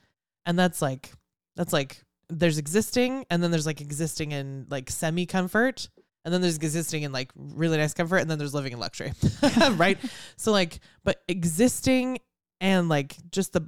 and 0.44 0.58
that's 0.58 0.82
like 0.82 1.12
that's 1.56 1.72
like 1.72 2.02
there's 2.28 2.58
existing, 2.58 3.24
and 3.30 3.42
then 3.42 3.50
there's 3.50 3.66
like 3.66 3.80
existing 3.80 4.32
in 4.32 4.66
like 4.68 4.90
semi 4.90 5.24
comfort, 5.24 5.88
and 6.24 6.34
then 6.34 6.42
there's 6.42 6.56
existing 6.56 7.02
in 7.04 7.12
like 7.12 7.30
really 7.34 7.78
nice 7.78 7.94
comfort, 7.94 8.18
and 8.18 8.30
then 8.30 8.38
there's 8.38 8.52
living 8.52 8.72
in 8.72 8.78
luxury, 8.78 9.12
right? 9.72 9.96
So 10.36 10.52
like, 10.52 10.80
but 11.02 11.22
existing 11.28 12.18
and 12.60 12.88
like 12.88 13.16
just 13.30 13.52
the 13.54 13.66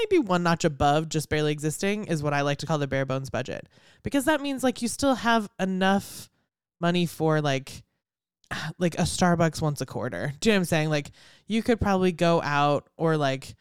maybe 0.00 0.18
one 0.18 0.42
notch 0.42 0.64
above 0.64 1.08
just 1.08 1.28
barely 1.28 1.52
existing 1.52 2.04
is 2.04 2.22
what 2.22 2.34
I 2.34 2.42
like 2.42 2.58
to 2.58 2.66
call 2.66 2.78
the 2.78 2.86
bare 2.86 3.06
bones 3.06 3.30
budget 3.30 3.68
because 4.02 4.24
that 4.24 4.40
means 4.40 4.62
like 4.62 4.82
you 4.82 4.88
still 4.88 5.14
have 5.14 5.48
enough 5.58 6.30
money 6.80 7.06
for 7.06 7.40
like 7.40 7.82
like 8.78 8.94
a 8.96 9.02
Starbucks 9.02 9.60
once 9.62 9.80
a 9.80 9.86
quarter. 9.86 10.32
Do 10.40 10.48
you 10.48 10.52
know 10.52 10.58
what 10.58 10.60
I'm 10.60 10.64
saying? 10.66 10.90
Like 10.90 11.10
you 11.46 11.62
could 11.62 11.80
probably 11.80 12.12
go 12.12 12.42
out 12.42 12.88
or 12.96 13.16
like, 13.16 13.54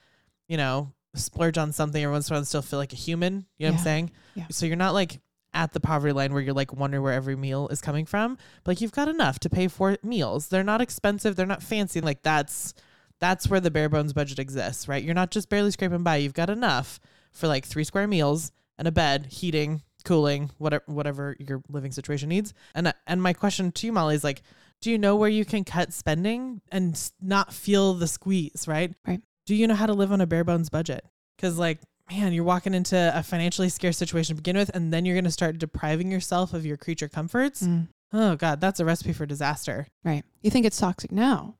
you 0.47 0.57
know, 0.57 0.93
splurge 1.15 1.57
on 1.57 1.71
something 1.71 2.01
every 2.01 2.11
once 2.11 2.29
in 2.29 2.33
a 2.33 2.35
while 2.35 2.39
and 2.39 2.47
still 2.47 2.61
feel 2.61 2.79
like 2.79 2.93
a 2.93 2.97
human. 2.97 3.45
You 3.57 3.67
know 3.67 3.73
what 3.73 3.79
I'm 3.79 3.83
saying? 3.83 4.11
Yeah. 4.35 4.45
So 4.51 4.65
you're 4.65 4.75
not 4.75 4.93
like 4.93 5.19
at 5.53 5.73
the 5.73 5.79
poverty 5.79 6.13
line 6.13 6.31
where 6.31 6.41
you're 6.41 6.53
like 6.53 6.73
wondering 6.73 7.03
where 7.03 7.13
every 7.13 7.35
meal 7.35 7.67
is 7.69 7.81
coming 7.81 8.05
from. 8.05 8.37
But 8.63 8.71
like 8.71 8.81
you've 8.81 8.91
got 8.91 9.07
enough 9.07 9.39
to 9.39 9.49
pay 9.49 9.67
for 9.67 9.97
meals. 10.03 10.47
They're 10.47 10.63
not 10.63 10.81
expensive. 10.81 11.35
They're 11.35 11.45
not 11.45 11.63
fancy. 11.63 12.01
Like 12.01 12.21
that's 12.21 12.73
that's 13.19 13.49
where 13.49 13.59
the 13.59 13.71
bare 13.71 13.89
bones 13.89 14.13
budget 14.13 14.39
exists, 14.39 14.87
right? 14.87 15.03
You're 15.03 15.13
not 15.13 15.31
just 15.31 15.49
barely 15.49 15.71
scraping 15.71 16.03
by. 16.03 16.17
You've 16.17 16.33
got 16.33 16.49
enough 16.49 16.99
for 17.31 17.47
like 17.47 17.65
three 17.65 17.83
square 17.83 18.07
meals 18.07 18.51
and 18.77 18.87
a 18.87 18.91
bed, 18.91 19.27
heating, 19.27 19.81
cooling, 20.05 20.51
whatever 20.57 20.83
whatever 20.87 21.35
your 21.39 21.61
living 21.69 21.91
situation 21.91 22.29
needs. 22.29 22.53
And 22.73 22.93
and 23.07 23.21
my 23.21 23.33
question 23.33 23.71
to 23.71 23.85
you, 23.87 23.91
Molly, 23.93 24.15
is 24.15 24.23
like, 24.23 24.41
do 24.81 24.89
you 24.89 24.97
know 24.97 25.15
where 25.15 25.29
you 25.29 25.43
can 25.45 25.63
cut 25.65 25.91
spending 25.93 26.61
and 26.71 26.97
not 27.21 27.53
feel 27.53 27.93
the 27.93 28.07
squeeze, 28.07 28.65
right? 28.67 28.93
Right. 29.05 29.21
Do 29.45 29.55
you 29.55 29.67
know 29.67 29.75
how 29.75 29.85
to 29.87 29.93
live 29.93 30.11
on 30.11 30.21
a 30.21 30.27
bare 30.27 30.43
bones 30.43 30.69
budget? 30.69 31.03
Because 31.35 31.57
like, 31.57 31.79
man, 32.09 32.31
you're 32.33 32.43
walking 32.43 32.73
into 32.73 33.11
a 33.13 33.21
financially 33.23 33.69
scarce 33.69 33.97
situation 33.97 34.35
to 34.35 34.41
begin 34.41 34.55
with, 34.57 34.69
and 34.73 34.93
then 34.93 35.05
you're 35.05 35.15
going 35.15 35.25
to 35.25 35.31
start 35.31 35.57
depriving 35.57 36.11
yourself 36.11 36.53
of 36.53 36.65
your 36.65 36.77
creature 36.77 37.09
comforts. 37.09 37.63
Mm, 37.63 37.87
Oh 38.13 38.35
God, 38.35 38.59
that's 38.61 38.79
a 38.79 38.85
recipe 38.85 39.13
for 39.13 39.25
disaster. 39.25 39.87
right. 40.03 40.23
You 40.41 40.49
think 40.49 40.65
it's 40.65 40.79
toxic 40.79 41.11
now. 41.11 41.55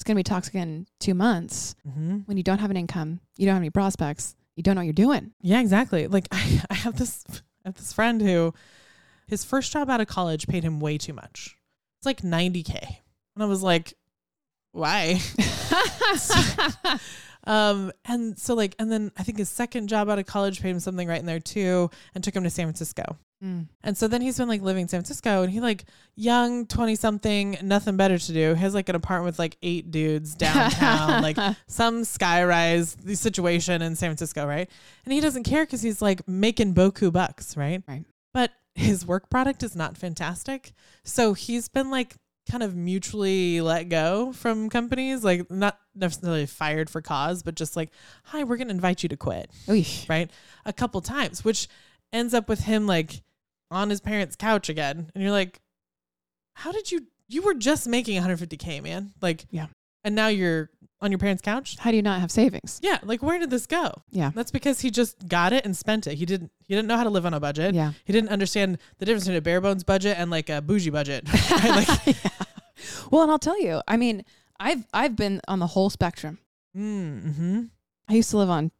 It's 0.00 0.04
going 0.06 0.14
to 0.14 0.18
be 0.18 0.22
toxic 0.24 0.54
in 0.54 0.86
two 0.98 1.12
months 1.12 1.74
Mm-hmm. 1.86 2.20
when 2.24 2.38
you 2.38 2.42
don't 2.42 2.56
have 2.60 2.70
an 2.70 2.76
income, 2.78 3.20
you 3.36 3.44
don't 3.44 3.52
have 3.54 3.60
any 3.60 3.68
prospects, 3.68 4.34
you 4.56 4.62
don't 4.62 4.74
know 4.74 4.78
what 4.80 4.86
you're 4.86 4.94
doing. 4.94 5.32
Yeah, 5.42 5.60
exactly. 5.60 6.06
Like 6.06 6.26
I, 6.32 6.62
I 6.70 6.74
have 6.74 6.96
this 6.96 7.22
I 7.28 7.68
have 7.68 7.74
this 7.76 7.92
friend 7.92 8.22
who 8.22 8.54
his 9.26 9.44
first 9.44 9.70
job 9.70 9.90
out 9.90 10.00
of 10.00 10.06
college 10.06 10.46
paid 10.48 10.64
him 10.64 10.80
way 10.80 10.96
too 10.96 11.12
much. 11.12 11.54
It's 11.98 12.06
like 12.06 12.22
90k. 12.22 12.78
And 13.34 13.42
I 13.42 13.44
was 13.44 13.62
like, 13.62 13.92
why? 14.72 15.20
um 17.44 17.92
and 18.04 18.38
so 18.38 18.54
like 18.54 18.74
and 18.78 18.90
then 18.90 19.10
I 19.16 19.22
think 19.22 19.38
his 19.38 19.48
second 19.48 19.88
job 19.88 20.08
out 20.08 20.18
of 20.18 20.26
college 20.26 20.60
paid 20.60 20.70
him 20.70 20.80
something 20.80 21.08
right 21.08 21.20
in 21.20 21.26
there 21.26 21.40
too 21.40 21.90
and 22.14 22.22
took 22.22 22.34
him 22.34 22.44
to 22.44 22.50
San 22.50 22.66
Francisco. 22.66 23.16
Mm. 23.42 23.68
And 23.82 23.96
so 23.96 24.06
then 24.06 24.20
he's 24.20 24.36
been 24.36 24.48
like 24.48 24.60
living 24.60 24.82
in 24.82 24.88
San 24.88 25.00
Francisco 25.00 25.42
and 25.42 25.50
he 25.50 25.60
like 25.60 25.84
young 26.14 26.66
20 26.66 26.94
something, 26.94 27.56
nothing 27.62 27.96
better 27.96 28.18
to 28.18 28.32
do. 28.32 28.54
He 28.54 28.60
has 28.60 28.74
like 28.74 28.88
an 28.88 28.96
apartment 28.96 29.26
with 29.26 29.38
like 29.38 29.56
eight 29.62 29.90
dudes 29.90 30.34
downtown, 30.34 31.22
like 31.22 31.38
some 31.66 32.02
skyrise 32.02 33.16
situation 33.16 33.80
in 33.80 33.96
San 33.96 34.10
Francisco, 34.10 34.46
right? 34.46 34.68
And 35.04 35.12
he 35.14 35.20
doesn't 35.20 35.44
care 35.44 35.64
because 35.64 35.80
he's 35.80 36.02
like 36.02 36.26
making 36.28 36.74
boku 36.74 37.10
bucks, 37.10 37.56
right? 37.56 37.82
Right. 37.88 38.04
But 38.34 38.50
his 38.74 39.06
work 39.06 39.30
product 39.30 39.62
is 39.62 39.74
not 39.74 39.96
fantastic. 39.96 40.72
So 41.04 41.32
he's 41.32 41.68
been 41.68 41.90
like 41.90 42.16
kind 42.50 42.62
of 42.64 42.74
mutually 42.74 43.60
let 43.60 43.88
go 43.88 44.32
from 44.32 44.68
companies, 44.68 45.22
like 45.22 45.48
not 45.50 45.78
necessarily 45.94 46.46
fired 46.46 46.90
for 46.90 47.00
cause, 47.00 47.42
but 47.42 47.54
just 47.54 47.76
like, 47.76 47.90
hi, 48.24 48.42
we're 48.42 48.56
going 48.56 48.68
to 48.68 48.74
invite 48.74 49.02
you 49.04 49.08
to 49.08 49.16
quit, 49.16 49.50
right? 50.08 50.30
A 50.66 50.72
couple 50.72 51.00
times, 51.00 51.44
which 51.44 51.68
ends 52.12 52.34
up 52.34 52.48
with 52.48 52.60
him 52.60 52.86
like 52.86 53.22
on 53.70 53.88
his 53.88 54.00
parents' 54.00 54.34
couch 54.34 54.68
again. 54.68 55.10
And 55.14 55.22
you're 55.22 55.32
like, 55.32 55.60
how 56.54 56.72
did 56.72 56.90
you, 56.90 57.06
you 57.28 57.42
were 57.42 57.54
just 57.54 57.86
making 57.86 58.20
150K, 58.20 58.82
man. 58.82 59.12
Like, 59.22 59.46
Yeah. 59.50 59.66
And 60.02 60.14
now 60.14 60.28
you're 60.28 60.70
on 61.00 61.10
your 61.10 61.18
parents' 61.18 61.42
couch? 61.42 61.76
How 61.78 61.90
do 61.90 61.96
you 61.96 62.02
not 62.02 62.20
have 62.20 62.30
savings? 62.30 62.78
Yeah, 62.82 62.98
like 63.02 63.22
where 63.22 63.38
did 63.38 63.50
this 63.50 63.66
go? 63.66 63.92
Yeah. 64.10 64.30
That's 64.34 64.50
because 64.50 64.80
he 64.80 64.90
just 64.90 65.26
got 65.28 65.52
it 65.52 65.64
and 65.64 65.76
spent 65.76 66.06
it. 66.06 66.16
He 66.16 66.26
didn't 66.26 66.50
he 66.66 66.74
didn't 66.74 66.88
know 66.88 66.96
how 66.96 67.04
to 67.04 67.10
live 67.10 67.26
on 67.26 67.34
a 67.34 67.40
budget. 67.40 67.74
Yeah. 67.74 67.92
He 68.04 68.12
didn't 68.12 68.30
understand 68.30 68.78
the 68.98 69.04
difference 69.06 69.24
between 69.24 69.38
a 69.38 69.42
bare 69.42 69.60
bones 69.60 69.84
budget 69.84 70.16
and 70.18 70.30
like 70.30 70.48
a 70.48 70.60
bougie 70.60 70.90
budget. 70.90 71.28
Right? 71.50 71.86
Like 72.06 72.16
Well, 73.10 73.22
and 73.22 73.30
I'll 73.30 73.38
tell 73.38 73.60
you, 73.60 73.82
I 73.88 73.96
mean, 73.96 74.24
I've 74.58 74.84
I've 74.92 75.16
been 75.16 75.40
on 75.48 75.58
the 75.58 75.66
whole 75.68 75.90
spectrum. 75.90 76.38
mm-hmm. 76.76 77.62
I 78.08 78.14
used 78.14 78.30
to 78.30 78.38
live 78.38 78.50
on 78.50 78.70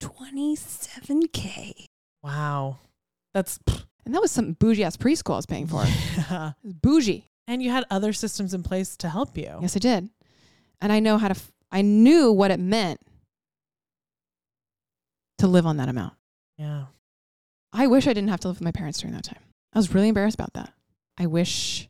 27k. 0.00 1.86
Wow. 2.22 2.78
That's 3.34 3.58
And 4.04 4.14
that 4.14 4.20
was 4.20 4.30
some 4.30 4.52
bougie 4.52 4.84
ass 4.84 4.96
preschool 4.96 5.34
I 5.34 5.36
was 5.36 5.46
paying 5.46 5.66
for. 5.66 5.84
It 5.86 5.90
yeah. 6.30 6.52
was 6.62 6.74
bougie. 6.74 7.24
And 7.46 7.62
you 7.62 7.70
had 7.70 7.84
other 7.90 8.12
systems 8.12 8.54
in 8.54 8.62
place 8.62 8.96
to 8.98 9.08
help 9.08 9.36
you. 9.36 9.58
Yes, 9.60 9.74
I 9.74 9.80
did. 9.80 10.08
And 10.80 10.92
I 10.92 11.00
know 11.00 11.18
how 11.18 11.28
to, 11.28 11.34
f- 11.34 11.52
I 11.70 11.82
knew 11.82 12.32
what 12.32 12.50
it 12.50 12.60
meant 12.60 13.00
to 15.38 15.46
live 15.46 15.66
on 15.66 15.76
that 15.78 15.88
amount. 15.88 16.14
Yeah. 16.56 16.86
I 17.72 17.86
wish 17.86 18.06
I 18.06 18.12
didn't 18.12 18.30
have 18.30 18.40
to 18.40 18.48
live 18.48 18.56
with 18.58 18.64
my 18.64 18.72
parents 18.72 19.00
during 19.00 19.14
that 19.14 19.24
time. 19.24 19.40
I 19.72 19.78
was 19.78 19.94
really 19.94 20.08
embarrassed 20.08 20.34
about 20.34 20.54
that. 20.54 20.72
I 21.16 21.26
wish 21.26 21.88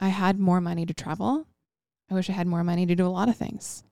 I 0.00 0.08
had 0.08 0.38
more 0.38 0.60
money 0.60 0.84
to 0.86 0.94
travel. 0.94 1.46
I 2.10 2.14
wish 2.14 2.28
I 2.28 2.32
had 2.32 2.46
more 2.46 2.64
money 2.64 2.84
to 2.86 2.94
do 2.94 3.06
a 3.06 3.08
lot 3.08 3.28
of 3.28 3.36
things. 3.36 3.84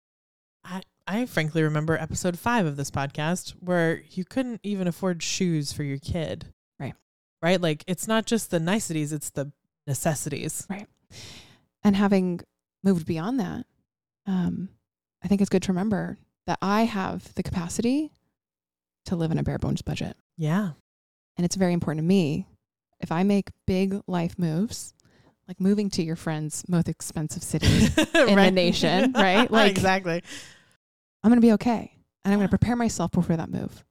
I 0.64 0.83
I 1.07 1.26
frankly 1.26 1.62
remember 1.62 1.97
episode 1.97 2.38
five 2.38 2.66
of 2.66 2.76
this 2.76 2.90
podcast 2.90 3.50
where 3.61 4.02
you 4.11 4.25
couldn't 4.25 4.61
even 4.62 4.87
afford 4.87 5.23
shoes 5.23 5.73
for 5.73 5.83
your 5.83 5.99
kid. 5.99 6.52
Right. 6.78 6.95
Right? 7.42 7.61
Like 7.61 7.83
it's 7.87 8.07
not 8.07 8.26
just 8.26 8.50
the 8.50 8.61
niceties, 8.61 9.12
it's 9.12 9.30
the 9.30 9.52
necessities. 9.87 10.66
Right. 10.69 10.87
And 11.83 11.97
having 11.97 12.40
moved 12.85 13.07
beyond 13.07 13.40
that, 13.40 13.64
um, 14.30 14.68
I 15.22 15.28
think 15.28 15.40
it's 15.40 15.50
good 15.50 15.62
to 15.64 15.72
remember 15.72 16.16
that 16.46 16.58
I 16.62 16.82
have 16.82 17.34
the 17.34 17.42
capacity 17.42 18.12
to 19.06 19.16
live 19.16 19.32
in 19.32 19.38
a 19.38 19.42
bare 19.42 19.58
bones 19.58 19.82
budget. 19.82 20.16
Yeah. 20.37 20.70
And 21.37 21.44
it's 21.44 21.56
very 21.56 21.72
important 21.72 22.04
to 22.04 22.06
me. 22.06 22.46
If 23.00 23.10
I 23.10 23.22
make 23.25 23.50
big 23.66 24.00
life 24.06 24.38
moves, 24.38 24.94
like 25.49 25.60
moving 25.60 25.90
to 25.90 26.02
your 26.02 26.16
friend's 26.16 26.64
most 26.68 26.88
expensive 26.88 27.42
city, 27.42 27.66
in 28.14 28.37
the 28.37 28.50
nation, 28.52 29.12
right? 29.16 29.50
Like- 29.50 29.70
exactly. 29.70 30.22
I'm 31.22 31.30
going 31.30 31.40
to 31.40 31.46
be 31.46 31.52
okay. 31.54 31.92
And 32.25 32.32
I'm 32.32 32.38
going 32.38 32.49
to 32.49 32.56
prepare 32.56 32.76
myself 32.76 33.10
before 33.10 33.37
that 33.37 33.50
move. 33.50 33.84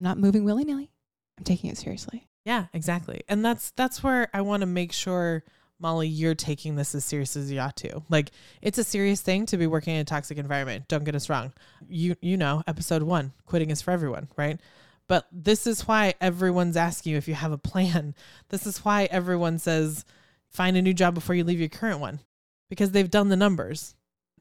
I'm 0.00 0.04
not 0.04 0.18
moving 0.18 0.44
willy 0.44 0.64
nilly. 0.64 0.90
I'm 1.38 1.44
taking 1.44 1.70
it 1.70 1.78
seriously. 1.78 2.28
Yeah, 2.44 2.66
exactly. 2.72 3.22
And 3.28 3.44
that's 3.44 3.72
that's 3.76 4.02
where 4.02 4.28
I 4.34 4.40
want 4.40 4.62
to 4.62 4.66
make 4.66 4.92
sure 4.92 5.44
Molly, 5.80 6.08
you're 6.08 6.34
taking 6.34 6.76
this 6.76 6.94
as 6.94 7.04
serious 7.04 7.36
as 7.36 7.50
you 7.50 7.60
ought 7.60 7.76
to. 7.76 8.02
Like 8.08 8.30
it's 8.62 8.78
a 8.78 8.84
serious 8.84 9.20
thing 9.20 9.46
to 9.46 9.56
be 9.56 9.66
working 9.66 9.94
in 9.94 10.00
a 10.00 10.04
toxic 10.04 10.38
environment. 10.38 10.88
Don't 10.88 11.04
get 11.04 11.14
us 11.14 11.28
wrong. 11.28 11.52
You 11.88 12.16
you 12.20 12.36
know, 12.36 12.62
episode 12.66 13.02
one, 13.02 13.32
quitting 13.46 13.70
is 13.70 13.82
for 13.82 13.90
everyone, 13.90 14.28
right? 14.36 14.60
But 15.06 15.26
this 15.32 15.66
is 15.66 15.88
why 15.88 16.14
everyone's 16.20 16.76
asking 16.76 17.12
you 17.12 17.18
if 17.18 17.28
you 17.28 17.34
have 17.34 17.52
a 17.52 17.58
plan. 17.58 18.14
This 18.50 18.66
is 18.66 18.84
why 18.84 19.04
everyone 19.10 19.58
says 19.58 20.04
find 20.50 20.76
a 20.76 20.82
new 20.82 20.94
job 20.94 21.14
before 21.14 21.34
you 21.34 21.44
leave 21.44 21.60
your 21.60 21.68
current 21.68 22.00
one. 22.00 22.20
Because 22.68 22.90
they've 22.90 23.10
done 23.10 23.28
the 23.28 23.36
numbers. 23.36 23.94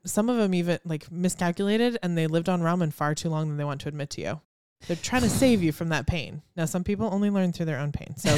Some 0.05 0.29
of 0.29 0.37
them 0.37 0.53
even 0.53 0.79
like 0.85 1.11
miscalculated 1.11 1.97
and 2.03 2.17
they 2.17 2.27
lived 2.27 2.49
on 2.49 2.61
ramen 2.61 2.93
far 2.93 3.15
too 3.15 3.29
long 3.29 3.47
than 3.47 3.57
they 3.57 3.63
want 3.63 3.81
to 3.81 3.89
admit 3.89 4.09
to 4.11 4.21
you. 4.21 4.41
They're 4.85 4.95
trying 4.95 5.23
to 5.23 5.29
save 5.29 5.63
you 5.63 5.71
from 5.71 5.89
that 5.89 6.05
pain. 6.05 6.41
Now, 6.55 6.65
some 6.65 6.83
people 6.83 7.09
only 7.11 7.29
learn 7.29 7.51
through 7.51 7.65
their 7.65 7.79
own 7.79 7.91
pain. 7.91 8.15
So 8.15 8.29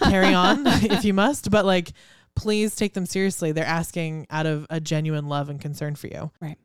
carry 0.02 0.34
on 0.34 0.66
if 0.66 1.04
you 1.04 1.14
must, 1.14 1.50
but 1.50 1.64
like, 1.64 1.92
please 2.38 2.74
take 2.76 2.94
them 2.94 3.06
seriously. 3.06 3.52
They're 3.52 3.64
asking 3.64 4.26
out 4.30 4.46
of 4.46 4.66
a 4.70 4.80
genuine 4.80 5.28
love 5.28 5.48
and 5.48 5.60
concern 5.60 5.96
for 5.96 6.06
you. 6.06 6.30
Right. 6.40 6.56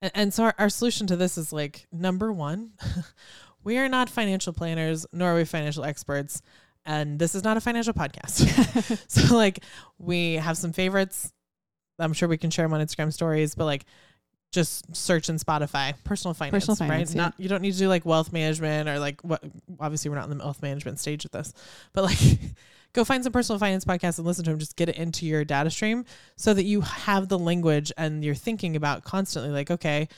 And, 0.00 0.12
and 0.14 0.34
so 0.34 0.44
our, 0.44 0.54
our 0.58 0.68
solution 0.68 1.06
to 1.08 1.16
this 1.16 1.38
is 1.38 1.52
like, 1.52 1.86
number 1.92 2.32
one, 2.32 2.72
we 3.64 3.78
are 3.78 3.88
not 3.88 4.10
financial 4.10 4.52
planners, 4.52 5.06
nor 5.12 5.32
are 5.32 5.36
we 5.36 5.44
financial 5.44 5.84
experts. 5.84 6.42
And 6.84 7.18
this 7.18 7.34
is 7.34 7.44
not 7.44 7.56
a 7.56 7.60
financial 7.60 7.94
podcast. 7.94 9.04
so 9.08 9.36
like, 9.36 9.60
we 9.98 10.34
have 10.34 10.56
some 10.56 10.72
favorites. 10.72 11.32
I'm 11.98 12.12
sure 12.12 12.28
we 12.28 12.38
can 12.38 12.50
share 12.50 12.64
them 12.64 12.74
on 12.74 12.84
Instagram 12.84 13.12
stories, 13.12 13.54
but 13.54 13.66
like, 13.66 13.84
just 14.50 14.94
search 14.94 15.30
in 15.30 15.36
Spotify 15.36 15.94
personal 16.04 16.34
finance, 16.34 16.66
Personal 16.66 16.76
finance, 16.76 17.10
right? 17.10 17.16
yeah. 17.16 17.22
Not 17.22 17.34
you 17.38 17.48
don't 17.48 17.62
need 17.62 17.72
to 17.72 17.78
do 17.78 17.88
like 17.88 18.04
wealth 18.04 18.34
management 18.34 18.86
or 18.86 18.98
like 18.98 19.18
what. 19.22 19.42
Obviously, 19.80 20.10
we're 20.10 20.16
not 20.16 20.30
in 20.30 20.36
the 20.36 20.44
wealth 20.44 20.60
management 20.60 20.98
stage 20.98 21.22
with 21.22 21.32
this, 21.32 21.54
but 21.94 22.04
like, 22.04 22.18
go 22.92 23.04
find 23.04 23.22
some 23.24 23.32
personal 23.32 23.58
finance 23.58 23.84
podcasts 23.84 24.18
and 24.18 24.26
listen 24.26 24.44
to 24.44 24.50
them. 24.50 24.58
Just 24.58 24.76
get 24.76 24.88
it 24.88 24.96
into 24.96 25.26
your 25.26 25.44
data 25.44 25.70
stream 25.70 26.04
so 26.36 26.54
that 26.54 26.64
you 26.64 26.82
have 26.82 27.28
the 27.28 27.38
language 27.38 27.92
and 27.96 28.24
you're 28.24 28.34
thinking 28.34 28.76
about 28.76 29.04
constantly. 29.04 29.50
Like, 29.50 29.70
okay, 29.70 30.08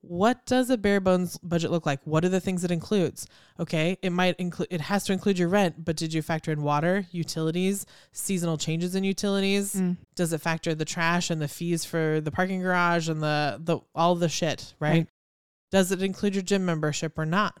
what 0.00 0.44
does 0.44 0.68
a 0.70 0.76
bare 0.76 1.00
bones 1.00 1.38
budget 1.38 1.70
look 1.70 1.86
like? 1.86 2.00
What 2.04 2.24
are 2.24 2.28
the 2.28 2.40
things 2.40 2.64
it 2.64 2.70
includes? 2.70 3.26
Okay, 3.58 3.98
it 4.02 4.10
might 4.10 4.36
include. 4.36 4.68
It 4.70 4.82
has 4.82 5.04
to 5.04 5.12
include 5.12 5.38
your 5.38 5.48
rent, 5.48 5.82
but 5.82 5.96
did 5.96 6.12
you 6.12 6.22
factor 6.22 6.52
in 6.52 6.62
water, 6.62 7.06
utilities, 7.10 7.86
seasonal 8.12 8.58
changes 8.58 8.94
in 8.94 9.04
utilities? 9.04 9.74
Mm. 9.74 9.96
does 10.14 10.32
it 10.32 10.40
factor 10.40 10.74
the 10.74 10.84
trash 10.84 11.30
and 11.30 11.40
the 11.40 11.48
fees 11.48 11.84
for 11.84 12.20
the 12.20 12.30
parking 12.30 12.60
garage 12.60 13.08
and 13.08 13.22
the 13.22 13.60
the 13.62 13.78
all 13.94 14.14
the 14.14 14.28
shit, 14.28 14.74
right? 14.78 14.90
Right. 14.90 15.08
Does 15.70 15.90
it 15.90 16.02
include 16.02 16.34
your 16.34 16.42
gym 16.42 16.64
membership 16.64 17.18
or 17.18 17.26
not? 17.26 17.58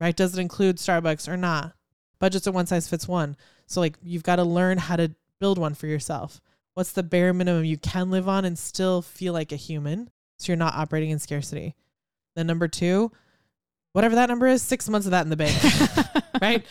Right? 0.00 0.16
Does 0.16 0.38
it 0.38 0.40
include 0.40 0.76
Starbucks 0.76 1.28
or 1.28 1.36
not? 1.36 1.74
Budgets 2.20 2.46
are 2.46 2.52
one 2.52 2.66
size 2.66 2.88
fits 2.88 3.06
one. 3.08 3.36
So 3.66 3.80
like 3.80 3.96
you've 4.02 4.22
got 4.22 4.36
to 4.36 4.44
learn 4.44 4.78
how 4.78 4.96
to 4.96 5.14
build 5.40 5.58
one 5.58 5.74
for 5.74 5.86
yourself. 5.86 6.40
What's 6.74 6.92
the 6.92 7.02
bare 7.02 7.32
minimum 7.32 7.64
you 7.64 7.76
can 7.78 8.10
live 8.10 8.28
on 8.28 8.44
and 8.44 8.58
still 8.58 9.02
feel 9.02 9.32
like 9.32 9.52
a 9.52 9.56
human? 9.56 10.10
So 10.38 10.52
you're 10.52 10.56
not 10.56 10.74
operating 10.74 11.10
in 11.10 11.18
scarcity. 11.18 11.74
Then 12.36 12.46
number 12.46 12.68
2, 12.68 13.10
whatever 13.92 14.14
that 14.14 14.28
number 14.28 14.46
is, 14.46 14.62
6 14.62 14.88
months 14.88 15.06
of 15.06 15.10
that 15.10 15.22
in 15.22 15.30
the 15.30 15.36
bank, 15.36 15.60
right? 16.42 16.64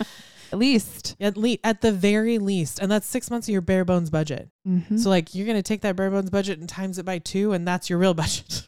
At 0.53 0.59
least. 0.59 1.17
At 1.19 1.35
least 1.35 1.59
at 1.65 1.81
the 1.81 1.91
very 1.91 2.37
least. 2.39 2.79
And 2.79 2.89
that's 2.89 3.05
6 3.07 3.29
months 3.29 3.49
of 3.49 3.51
your 3.51 3.61
bare 3.61 3.83
bones 3.83 4.09
budget. 4.09 4.49
Mm-hmm. 4.65 4.95
So 4.97 5.09
like 5.09 5.35
you're 5.35 5.45
gonna 5.47 5.61
take 5.61 5.81
that 5.81 5.95
bare 5.97 6.09
bones 6.09 6.29
budget 6.29 6.59
and 6.59 6.69
times 6.69 6.97
it 6.97 7.03
by 7.05 7.19
two, 7.19 7.51
and 7.51 7.67
that's 7.67 7.89
your 7.89 7.99
real 7.99 8.13
budget. 8.13 8.67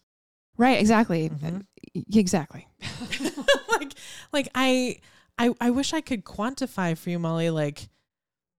right, 0.57 0.79
exactly. 0.79 1.29
Mhm. 1.29 1.65
Exactly. 2.13 2.67
like 3.79 3.93
like 4.33 4.49
I 4.53 4.99
I 5.39 5.55
I 5.59 5.69
wish 5.71 5.93
I 5.93 6.01
could 6.01 6.25
quantify 6.25 6.95
for 6.97 7.09
you, 7.09 7.17
Molly, 7.17 7.49
like 7.49 7.89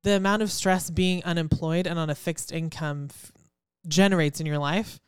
the 0.03 0.17
amount 0.17 0.43
of 0.43 0.51
stress 0.51 0.89
being 0.89 1.23
unemployed 1.25 1.87
and 1.87 1.99
on 1.99 2.09
a 2.09 2.15
fixed 2.15 2.51
income 2.51 3.09
f- 3.11 3.33
generates 3.87 4.41
in 4.41 4.47
your 4.47 4.59
life. 4.59 4.99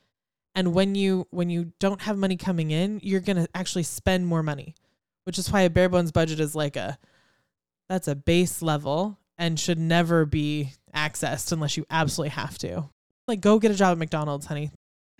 And 0.54 0.74
when 0.74 0.94
you 0.94 1.26
when 1.30 1.48
you 1.48 1.72
don't 1.80 2.02
have 2.02 2.18
money 2.18 2.36
coming 2.36 2.70
in, 2.70 3.00
you're 3.02 3.20
gonna 3.20 3.48
actually 3.54 3.84
spend 3.84 4.26
more 4.26 4.42
money, 4.42 4.74
which 5.24 5.38
is 5.38 5.50
why 5.50 5.62
a 5.62 5.70
bare 5.70 5.88
bones 5.88 6.12
budget 6.12 6.40
is 6.40 6.54
like 6.54 6.76
a 6.76 6.98
that's 7.88 8.06
a 8.06 8.14
base 8.14 8.60
level 8.60 9.18
and 9.38 9.58
should 9.58 9.78
never 9.78 10.26
be 10.26 10.72
accessed 10.94 11.52
unless 11.52 11.78
you 11.78 11.86
absolutely 11.90 12.30
have 12.30 12.58
to. 12.58 12.90
Like 13.26 13.40
go 13.40 13.58
get 13.58 13.70
a 13.70 13.74
job 13.74 13.92
at 13.92 13.98
McDonald's, 13.98 14.44
honey. 14.44 14.70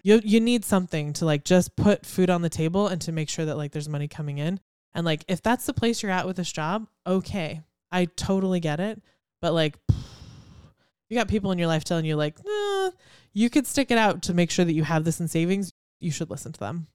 You 0.02 0.20
you 0.22 0.38
need 0.38 0.66
something 0.66 1.14
to 1.14 1.24
like 1.24 1.44
just 1.44 1.76
put 1.76 2.04
food 2.04 2.28
on 2.28 2.42
the 2.42 2.50
table 2.50 2.88
and 2.88 3.00
to 3.02 3.12
make 3.12 3.30
sure 3.30 3.46
that 3.46 3.56
like 3.56 3.72
there's 3.72 3.88
money 3.88 4.06
coming 4.06 4.36
in. 4.36 4.60
And 4.94 5.04
like 5.04 5.24
if 5.28 5.42
that's 5.42 5.66
the 5.66 5.72
place 5.72 6.02
you're 6.02 6.12
at 6.12 6.26
with 6.26 6.36
this 6.36 6.52
job, 6.52 6.86
okay. 7.06 7.62
I 7.90 8.06
totally 8.16 8.60
get 8.60 8.80
it. 8.80 9.02
But 9.40 9.54
like 9.54 9.76
you 11.08 11.16
got 11.16 11.28
people 11.28 11.52
in 11.52 11.58
your 11.58 11.68
life 11.68 11.84
telling 11.84 12.04
you 12.04 12.16
like, 12.16 12.36
nah, 12.44 12.90
you 13.32 13.50
could 13.50 13.66
stick 13.66 13.90
it 13.90 13.98
out 13.98 14.22
to 14.22 14.34
make 14.34 14.50
sure 14.50 14.64
that 14.64 14.72
you 14.72 14.84
have 14.84 15.04
this 15.04 15.20
in 15.20 15.28
savings, 15.28 15.72
you 16.00 16.10
should 16.10 16.30
listen 16.30 16.52
to 16.52 16.60
them. 16.60 16.86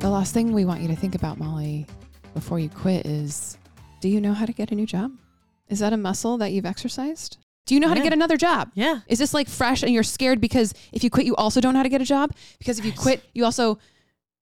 The 0.00 0.10
last 0.10 0.34
thing 0.34 0.52
we 0.52 0.64
want 0.64 0.80
you 0.80 0.88
to 0.88 0.96
think 0.96 1.14
about, 1.14 1.38
Molly, 1.38 1.86
before 2.34 2.58
you 2.58 2.68
quit 2.68 3.06
is 3.06 3.56
do 4.00 4.08
you 4.08 4.20
know 4.20 4.34
how 4.34 4.46
to 4.46 4.52
get 4.52 4.72
a 4.72 4.74
new 4.74 4.86
job? 4.86 5.12
Is 5.68 5.78
that 5.78 5.92
a 5.92 5.96
muscle 5.96 6.38
that 6.38 6.50
you've 6.52 6.66
exercised? 6.66 7.38
Do 7.66 7.74
you 7.74 7.80
know 7.80 7.86
how 7.86 7.94
to 7.94 8.02
get 8.02 8.12
another 8.12 8.36
job? 8.36 8.72
Yeah. 8.74 9.00
Is 9.06 9.20
this 9.20 9.32
like 9.32 9.48
fresh 9.48 9.84
and 9.84 9.92
you're 9.92 10.02
scared 10.02 10.40
because 10.40 10.74
if 10.92 11.04
you 11.04 11.10
quit, 11.10 11.26
you 11.26 11.36
also 11.36 11.60
don't 11.60 11.72
know 11.72 11.78
how 11.78 11.84
to 11.84 11.88
get 11.88 12.02
a 12.02 12.04
job? 12.04 12.32
Because 12.58 12.80
if 12.80 12.84
you 12.84 12.92
quit, 12.92 13.22
you 13.32 13.44
also 13.44 13.78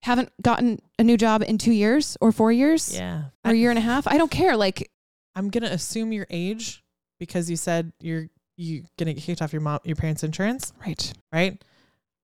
haven't 0.02 0.30
gotten 0.42 0.80
a 0.98 1.04
new 1.04 1.16
job 1.16 1.42
in 1.42 1.58
two 1.58 1.72
years 1.72 2.16
or 2.20 2.32
four 2.32 2.50
years 2.52 2.94
Yeah. 2.94 3.24
or 3.44 3.52
a 3.52 3.54
year 3.54 3.70
and 3.70 3.78
a 3.78 3.82
half? 3.82 4.06
I 4.06 4.16
don't 4.18 4.30
care. 4.30 4.56
Like, 4.56 4.90
I'm 5.34 5.50
gonna 5.50 5.66
assume 5.68 6.12
your 6.12 6.26
age 6.30 6.82
because 7.18 7.50
you 7.50 7.56
said 7.56 7.92
you're 8.00 8.28
you're 8.56 8.82
gonna 8.98 9.14
get 9.14 9.22
kicked 9.22 9.42
off 9.42 9.52
your 9.52 9.62
mom 9.62 9.80
your 9.84 9.96
parents' 9.96 10.22
insurance, 10.24 10.72
right. 10.86 11.12
right? 11.32 11.62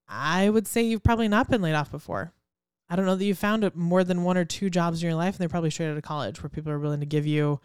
I 0.08 0.48
would 0.48 0.66
say 0.66 0.82
you've 0.82 1.02
probably 1.02 1.28
not 1.28 1.48
been 1.50 1.62
laid 1.62 1.74
off 1.74 1.90
before. 1.90 2.32
I 2.88 2.94
don't 2.96 3.06
know 3.06 3.16
that 3.16 3.24
you 3.24 3.34
found 3.34 3.64
it 3.64 3.74
more 3.74 4.04
than 4.04 4.22
one 4.22 4.36
or 4.36 4.44
two 4.44 4.70
jobs 4.70 5.02
in 5.02 5.08
your 5.08 5.16
life, 5.16 5.34
and 5.34 5.38
they're 5.40 5.48
probably 5.48 5.70
straight 5.70 5.90
out 5.90 5.96
of 5.96 6.02
college 6.04 6.42
where 6.42 6.50
people 6.50 6.70
are 6.70 6.78
willing 6.78 7.00
to 7.00 7.06
give 7.06 7.26
you 7.26 7.60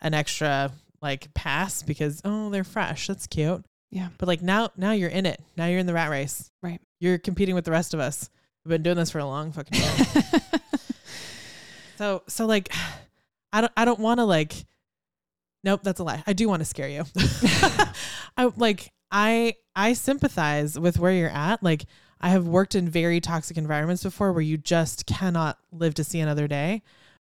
an 0.00 0.14
extra 0.14 0.72
like 1.00 1.32
pass 1.34 1.82
because 1.82 2.20
oh 2.24 2.50
they're 2.50 2.64
fresh. 2.64 3.06
That's 3.06 3.26
cute. 3.26 3.64
Yeah. 3.90 4.08
But 4.18 4.26
like 4.26 4.42
now 4.42 4.70
now 4.76 4.92
you're 4.92 5.10
in 5.10 5.26
it. 5.26 5.40
Now 5.56 5.66
you're 5.66 5.78
in 5.78 5.86
the 5.86 5.94
rat 5.94 6.10
race. 6.10 6.50
Right. 6.62 6.80
You're 7.00 7.18
competing 7.18 7.54
with 7.54 7.64
the 7.64 7.70
rest 7.70 7.94
of 7.94 8.00
us. 8.00 8.28
We've 8.64 8.70
been 8.70 8.82
doing 8.82 8.96
this 8.96 9.10
for 9.10 9.18
a 9.18 9.26
long 9.26 9.52
fucking 9.52 9.80
time. 9.80 10.40
So 11.96 12.22
so 12.26 12.46
like 12.46 12.72
I 13.52 13.60
don't 13.60 13.72
I 13.76 13.84
don't 13.84 14.00
want 14.00 14.18
to 14.18 14.24
like 14.24 14.54
Nope, 15.62 15.80
that's 15.82 15.98
a 15.98 16.04
lie. 16.04 16.22
I 16.26 16.34
do 16.34 16.46
want 16.46 16.60
to 16.60 16.66
scare 16.66 16.88
you. 16.88 17.04
I 18.36 18.52
like 18.56 18.92
I 19.10 19.54
I 19.74 19.94
sympathize 19.94 20.78
with 20.78 20.98
where 20.98 21.12
you're 21.12 21.30
at. 21.30 21.62
Like 21.62 21.86
I 22.20 22.28
have 22.30 22.46
worked 22.46 22.74
in 22.74 22.88
very 22.88 23.20
toxic 23.20 23.56
environments 23.56 24.02
before 24.02 24.32
where 24.32 24.42
you 24.42 24.56
just 24.56 25.06
cannot 25.06 25.58
live 25.72 25.94
to 25.94 26.04
see 26.04 26.20
another 26.20 26.48
day, 26.48 26.82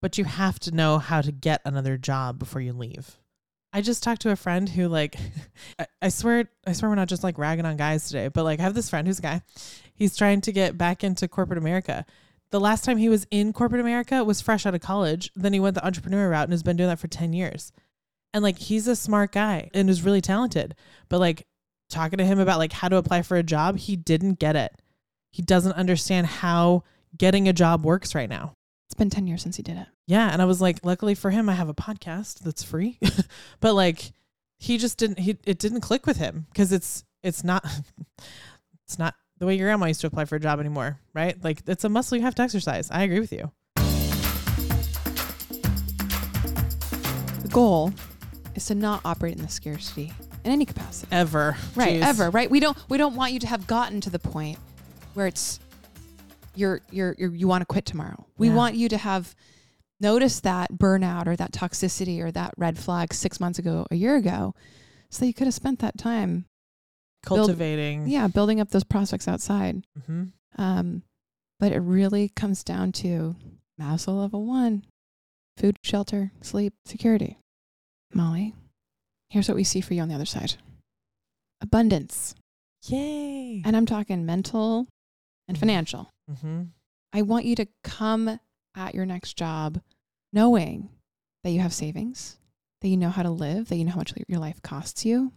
but 0.00 0.18
you 0.18 0.24
have 0.24 0.60
to 0.60 0.74
know 0.74 0.98
how 0.98 1.20
to 1.20 1.32
get 1.32 1.60
another 1.64 1.96
job 1.96 2.38
before 2.38 2.60
you 2.60 2.72
leave. 2.72 3.16
I 3.72 3.82
just 3.82 4.02
talked 4.02 4.22
to 4.22 4.30
a 4.30 4.36
friend 4.36 4.68
who 4.68 4.88
like 4.88 5.16
I, 5.78 5.86
I 6.02 6.08
swear 6.08 6.48
I 6.66 6.72
swear 6.72 6.90
we're 6.90 6.96
not 6.96 7.08
just 7.08 7.24
like 7.24 7.38
ragging 7.38 7.66
on 7.66 7.76
guys 7.76 8.06
today, 8.08 8.28
but 8.28 8.44
like 8.44 8.60
I 8.60 8.62
have 8.62 8.74
this 8.74 8.90
friend 8.90 9.06
who's 9.06 9.18
a 9.18 9.22
guy. 9.22 9.42
He's 9.94 10.16
trying 10.16 10.40
to 10.42 10.52
get 10.52 10.78
back 10.78 11.04
into 11.04 11.28
corporate 11.28 11.58
America. 11.58 12.04
The 12.50 12.60
last 12.60 12.84
time 12.84 12.98
he 12.98 13.08
was 13.08 13.26
in 13.30 13.52
corporate 13.52 13.80
America 13.80 14.24
was 14.24 14.40
fresh 14.40 14.66
out 14.66 14.74
of 14.74 14.80
college. 14.80 15.30
Then 15.36 15.52
he 15.52 15.60
went 15.60 15.74
the 15.74 15.86
entrepreneur 15.86 16.30
route 16.30 16.44
and 16.44 16.52
has 16.52 16.64
been 16.64 16.76
doing 16.76 16.88
that 16.88 16.98
for 16.98 17.06
10 17.06 17.32
years. 17.32 17.70
And 18.34 18.42
like 18.42 18.58
he's 18.58 18.88
a 18.88 18.96
smart 18.96 19.32
guy 19.32 19.70
and 19.72 19.88
is 19.88 20.02
really 20.02 20.20
talented. 20.20 20.74
But 21.08 21.18
like 21.18 21.46
talking 21.88 22.18
to 22.18 22.24
him 22.24 22.40
about 22.40 22.58
like 22.58 22.72
how 22.72 22.88
to 22.88 22.96
apply 22.96 23.22
for 23.22 23.36
a 23.36 23.42
job, 23.42 23.78
he 23.78 23.94
didn't 23.94 24.40
get 24.40 24.56
it. 24.56 24.80
He 25.30 25.42
doesn't 25.42 25.72
understand 25.72 26.26
how 26.26 26.82
getting 27.16 27.48
a 27.48 27.52
job 27.52 27.84
works 27.84 28.14
right 28.14 28.28
now. 28.28 28.54
It's 28.90 28.96
been 28.96 29.08
10 29.08 29.28
years 29.28 29.40
since 29.40 29.54
he 29.54 29.62
did 29.62 29.76
it. 29.76 29.86
Yeah, 30.08 30.32
and 30.32 30.42
I 30.42 30.46
was 30.46 30.60
like, 30.60 30.84
luckily 30.84 31.14
for 31.14 31.30
him, 31.30 31.48
I 31.48 31.52
have 31.52 31.68
a 31.68 31.74
podcast 31.74 32.40
that's 32.40 32.64
free. 32.64 32.98
but 33.60 33.74
like, 33.74 34.10
he 34.58 34.78
just 34.78 34.98
didn't. 34.98 35.20
He 35.20 35.38
it 35.46 35.60
didn't 35.60 35.82
click 35.82 36.06
with 36.06 36.16
him 36.16 36.46
because 36.50 36.72
it's 36.72 37.04
it's 37.22 37.44
not 37.44 37.64
it's 38.84 38.98
not 38.98 39.14
the 39.38 39.46
way 39.46 39.54
your 39.54 39.68
grandma 39.68 39.86
used 39.86 40.00
to 40.00 40.08
apply 40.08 40.24
for 40.24 40.34
a 40.34 40.40
job 40.40 40.58
anymore, 40.58 40.98
right? 41.14 41.36
Like 41.42 41.62
it's 41.68 41.84
a 41.84 41.88
muscle 41.88 42.18
you 42.18 42.24
have 42.24 42.34
to 42.34 42.42
exercise. 42.42 42.90
I 42.90 43.04
agree 43.04 43.20
with 43.20 43.32
you. 43.32 43.52
The 47.36 47.48
goal 47.52 47.92
is 48.56 48.66
to 48.66 48.74
not 48.74 49.02
operate 49.04 49.36
in 49.36 49.42
the 49.42 49.48
scarcity 49.48 50.12
in 50.44 50.50
any 50.50 50.64
capacity. 50.64 51.06
Ever. 51.12 51.56
Right, 51.76 52.00
Jeez. 52.00 52.04
ever, 52.04 52.30
right? 52.30 52.50
We 52.50 52.58
don't 52.58 52.76
we 52.90 52.98
don't 52.98 53.14
want 53.14 53.32
you 53.34 53.38
to 53.38 53.46
have 53.46 53.68
gotten 53.68 54.00
to 54.00 54.10
the 54.10 54.18
point 54.18 54.58
where 55.14 55.28
it's 55.28 55.60
you're 56.60 56.80
you're, 56.90 57.14
you're 57.18 57.34
you 57.34 57.48
want 57.48 57.62
to 57.62 57.66
quit 57.66 57.84
tomorrow. 57.86 58.26
We 58.38 58.48
Yeah. 58.48 58.54
want 58.54 58.74
you 58.76 58.88
to 58.90 58.98
have 58.98 59.34
noticed 60.00 60.42
that 60.44 60.72
burnout 60.72 61.26
or 61.26 61.36
that 61.36 61.52
toxicity 61.52 62.20
or 62.20 62.30
that 62.32 62.54
red 62.56 62.78
flag 62.78 63.12
6 63.12 63.40
months 63.40 63.58
ago, 63.58 63.86
a 63.90 63.96
year 63.96 64.16
ago, 64.16 64.54
so 65.10 65.24
you 65.24 65.34
could 65.34 65.46
have 65.46 65.54
spent 65.54 65.78
that 65.80 65.98
time 65.98 66.46
Cultivating. 67.22 68.08
yeah, 68.08 68.26
building 68.28 68.60
up 68.60 68.70
those 68.70 68.84
prospects 68.84 69.28
outside. 69.28 69.84
hmm 70.06 70.24
Um, 70.56 71.02
but 71.58 71.72
it 71.72 71.80
really 71.80 72.30
comes 72.30 72.64
down 72.64 72.92
to 72.92 73.36
Maslow 73.80 74.18
level 74.20 74.44
one 74.46 74.84
food, 75.58 75.76
shelter, 75.84 76.32
sleep, 76.40 76.72
security. 76.86 77.38
Molly, 78.14 78.54
here's 79.28 79.46
what 79.48 79.56
we 79.56 79.64
see 79.64 79.80
for 79.82 79.92
you 79.94 80.00
on 80.02 80.08
the 80.08 80.14
other 80.14 80.24
side 80.26 80.54
abundance. 81.60 82.34
Yay. 82.86 83.60
And 83.64 83.76
I'm 83.76 83.84
talking 83.86 84.24
mental 84.24 84.86
and 85.50 85.58
financial. 85.58 86.10
hmm 86.40 86.62
I 87.12 87.22
want 87.22 87.44
you 87.44 87.56
to 87.56 87.66
come 87.82 88.38
at 88.76 88.94
your 88.94 89.04
next 89.04 89.36
job 89.36 89.80
knowing 90.32 90.90
that 91.42 91.50
you 91.50 91.58
have 91.58 91.72
savings, 91.72 92.38
that 92.80 92.88
you 92.88 92.96
know 92.96 93.10
how 93.10 93.24
to 93.24 93.30
live, 93.30 93.68
that 93.68 93.76
you 93.76 93.84
know 93.84 93.90
how 93.90 93.98
much 93.98 94.14
your 94.28 94.38
life 94.38 94.62
costs 94.62 95.04
you. 95.04 95.32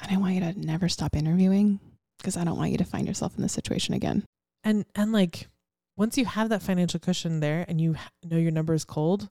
And 0.00 0.12
I 0.12 0.18
want 0.18 0.34
you 0.34 0.40
to 0.40 0.58
never 0.58 0.88
stop 0.88 1.16
interviewing 1.16 1.80
because 2.18 2.36
I 2.36 2.44
don't 2.44 2.56
want 2.56 2.70
you 2.70 2.78
to 2.78 2.84
find 2.84 3.08
yourself 3.08 3.34
in 3.36 3.42
this 3.42 3.52
situation 3.52 3.92
again. 3.94 4.24
And 4.62 4.84
and 4.94 5.12
like 5.12 5.48
once 5.96 6.16
you 6.16 6.26
have 6.26 6.48
that 6.50 6.62
financial 6.62 7.00
cushion 7.00 7.40
there 7.40 7.64
and 7.66 7.80
you 7.80 7.96
know 8.24 8.36
your 8.36 8.52
number 8.52 8.72
is 8.72 8.84
cold, 8.84 9.28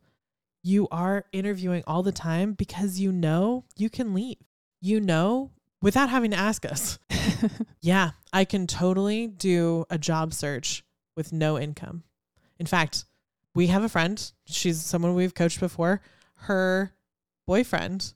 you 0.63 0.87
are 0.91 1.25
interviewing 1.31 1.83
all 1.87 2.03
the 2.03 2.11
time 2.11 2.53
because 2.53 2.99
you 2.99 3.13
know 3.13 3.63
you 3.77 3.89
can 3.89 4.13
leave. 4.13 4.37
You 4.81 4.99
know 4.99 5.51
without 5.81 6.09
having 6.09 6.31
to 6.31 6.37
ask 6.37 6.65
us. 6.65 6.99
Yeah, 7.81 8.11
I 8.33 8.45
can 8.45 8.67
totally 8.67 9.27
do 9.27 9.85
a 9.89 9.97
job 9.97 10.33
search 10.33 10.83
with 11.15 11.31
no 11.33 11.57
income. 11.59 12.03
In 12.59 12.65
fact, 12.65 13.05
we 13.55 13.67
have 13.67 13.83
a 13.83 13.89
friend, 13.89 14.31
she's 14.45 14.81
someone 14.81 15.15
we've 15.15 15.33
coached 15.33 15.59
before. 15.59 16.01
Her 16.35 16.91
boyfriend 17.47 18.13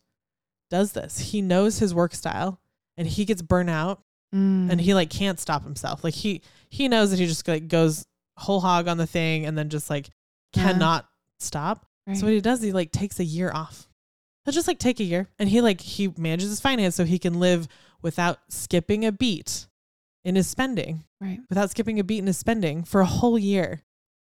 does 0.69 0.93
this. 0.93 1.17
He 1.19 1.41
knows 1.41 1.79
his 1.79 1.93
work 1.93 2.13
style 2.13 2.59
and 2.97 3.07
he 3.07 3.25
gets 3.25 3.41
burnt 3.41 3.69
out 3.69 4.01
Mm. 4.33 4.71
and 4.71 4.81
he 4.81 4.95
like 4.95 5.11
can't 5.11 5.39
stop 5.39 5.63
himself. 5.63 6.03
Like 6.03 6.15
he 6.15 6.41
he 6.67 6.87
knows 6.87 7.11
that 7.11 7.19
he 7.19 7.27
just 7.27 7.47
like 7.47 7.67
goes 7.67 8.07
whole 8.35 8.61
hog 8.61 8.87
on 8.87 8.97
the 8.97 9.05
thing 9.05 9.45
and 9.45 9.55
then 9.55 9.69
just 9.69 9.91
like 9.91 10.09
Yeah. 10.55 10.71
cannot 10.71 11.07
stop. 11.39 11.85
Right. 12.07 12.17
So 12.17 12.25
what 12.25 12.33
he 12.33 12.41
does, 12.41 12.59
he 12.59 12.71
like 12.71 12.91
takes 12.91 13.19
a 13.19 13.23
year 13.23 13.51
off. 13.53 13.87
He'll 14.43 14.53
just 14.53 14.67
like 14.67 14.79
take 14.79 14.99
a 14.99 15.03
year 15.03 15.29
and 15.37 15.47
he 15.47 15.61
like 15.61 15.79
he 15.81 16.11
manages 16.17 16.49
his 16.49 16.59
finance 16.59 16.95
so 16.95 17.05
he 17.05 17.19
can 17.19 17.39
live 17.39 17.67
without 18.03 18.39
skipping 18.49 19.05
a 19.05 19.11
beat 19.11 19.67
in 20.23 20.35
his 20.35 20.47
spending, 20.47 21.03
right. 21.19 21.39
without 21.49 21.71
skipping 21.71 21.99
a 21.99 22.03
beat 22.03 22.19
in 22.19 22.27
his 22.27 22.37
spending 22.37 22.83
for 22.83 23.01
a 23.01 23.05
whole 23.05 23.39
year. 23.39 23.81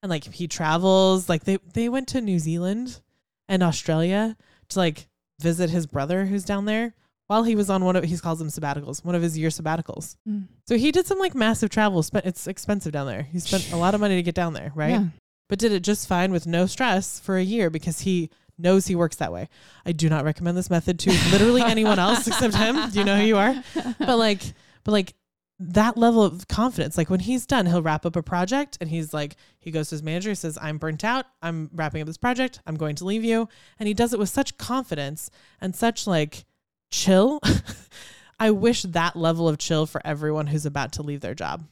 And 0.03 0.11
like 0.11 0.25
he 0.25 0.49
travels, 0.49 1.29
like 1.29 1.45
they 1.45 1.59
they 1.75 1.89
went 1.89 2.09
to 2.09 2.21
New 2.21 2.39
Zealand 2.39 3.01
and 3.49 3.63
Australia 3.63 4.37
to 4.71 4.79
like 4.79 5.09
visit 5.41 5.71
his 5.71 5.87
brother 5.87 6.27
who's 6.27 6.45
down 6.45 6.65
there 6.65 6.95
while 7.27 7.45
he 7.45 7.55
was 7.55 7.71
on 7.71 7.85
one 7.85 7.97
of 7.97 8.05
he 8.05 8.17
calls 8.19 8.39
them 8.39 8.49
sabbaticals, 8.49 9.05
one 9.05 9.15
of 9.15 9.23
his 9.23 9.39
year 9.39 9.51
sabbaticals. 9.51 10.17
Mm. 10.29 10.49
So 10.67 10.77
he 10.77 10.91
did 10.91 11.07
some 11.07 11.19
like 11.19 11.35
massive 11.35 11.71
travel. 11.71 12.03
Spent 12.03 12.27
it's 12.27 12.47
expensive 12.47 12.93
down 12.93 13.07
there. 13.07 13.23
He 13.23 13.39
spent 13.39 13.73
a 13.73 13.77
lot 13.77 13.95
of 13.95 14.01
money 14.01 14.17
to 14.17 14.23
get 14.23 14.35
down 14.35 14.53
there, 14.53 14.73
right? 14.75 14.91
Yeah. 14.91 15.05
But 15.49 15.59
did 15.59 15.73
it 15.73 15.81
just 15.81 16.09
fine 16.09 16.33
with 16.33 16.47
no 16.47 16.67
stress 16.67 17.21
for 17.21 17.37
a 17.37 17.43
year 17.43 17.71
because 17.71 18.01
he 18.01 18.31
knows 18.61 18.87
he 18.87 18.95
works 18.95 19.17
that 19.17 19.33
way. 19.33 19.49
I 19.85 19.93
do 19.93 20.09
not 20.09 20.25
recommend 20.25 20.57
this 20.57 20.71
method 20.71 20.99
to 21.01 21.11
literally 21.33 21.63
anyone 21.63 21.99
else 21.99 22.27
except 22.29 22.55
him. 22.55 22.91
Do 22.91 22.99
you 22.99 23.05
know 23.05 23.17
who 23.17 23.25
you 23.25 23.37
are? 23.37 23.63
But 23.99 24.19
like, 24.19 24.43
but 24.85 24.93
like 24.93 25.15
that 25.59 25.99
level 25.99 26.23
of 26.23 26.49
confidence, 26.49 26.97
like 26.97 27.11
when 27.11 27.21
he's 27.21 27.47
done, 27.47 27.67
he'll 27.67 27.83
wrap 27.83 28.07
up 28.07 28.17
a 28.17 28.23
project 28.23 28.79
and 28.81 28.89
he's 28.89 29.13
like, 29.13 29.37
he 29.59 29.71
goes 29.71 29.91
to 29.91 29.95
his 29.95 30.03
manager, 30.03 30.31
he 30.31 30.35
says, 30.35 30.59
I'm 30.61 30.79
burnt 30.79 31.05
out. 31.05 31.27
I'm 31.43 31.71
wrapping 31.75 32.01
up 32.01 32.07
this 32.07 32.17
project. 32.17 32.61
I'm 32.67 32.77
going 32.77 32.97
to 32.97 33.05
leave 33.05 33.25
you. 33.25 33.49
And 33.79 33.87
he 33.87 33.95
does 33.95 34.13
it 34.13 34.19
with 34.19 34.31
such 34.31 34.57
confidence 34.57 35.31
and 35.61 35.77
such 35.77 36.07
like 36.07 36.47
chill. 36.91 37.41
I 38.41 38.51
wish 38.53 38.83
that 38.83 39.17
level 39.17 39.49
of 39.49 39.59
chill 39.59 39.85
for 39.85 40.01
everyone 40.03 40.47
who's 40.47 40.65
about 40.65 40.93
to 40.93 41.03
leave 41.03 41.21
their 41.21 41.35
job. 41.35 41.67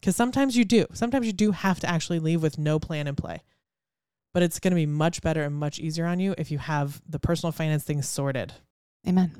Because 0.00 0.16
sometimes 0.16 0.56
you 0.56 0.64
do. 0.64 0.86
Sometimes 0.92 1.26
you 1.26 1.32
do 1.32 1.52
have 1.52 1.78
to 1.80 1.88
actually 1.88 2.18
leave 2.18 2.42
with 2.42 2.58
no 2.58 2.80
plan 2.80 3.06
in 3.06 3.14
play. 3.14 3.42
But 4.32 4.42
it's 4.42 4.60
going 4.60 4.70
to 4.70 4.76
be 4.76 4.86
much 4.86 5.22
better 5.22 5.42
and 5.42 5.54
much 5.54 5.78
easier 5.78 6.06
on 6.06 6.20
you 6.20 6.34
if 6.38 6.50
you 6.50 6.58
have 6.58 7.02
the 7.08 7.18
personal 7.18 7.52
finance 7.52 7.82
things 7.84 8.08
sorted. 8.08 8.52
Amen. 9.06 9.32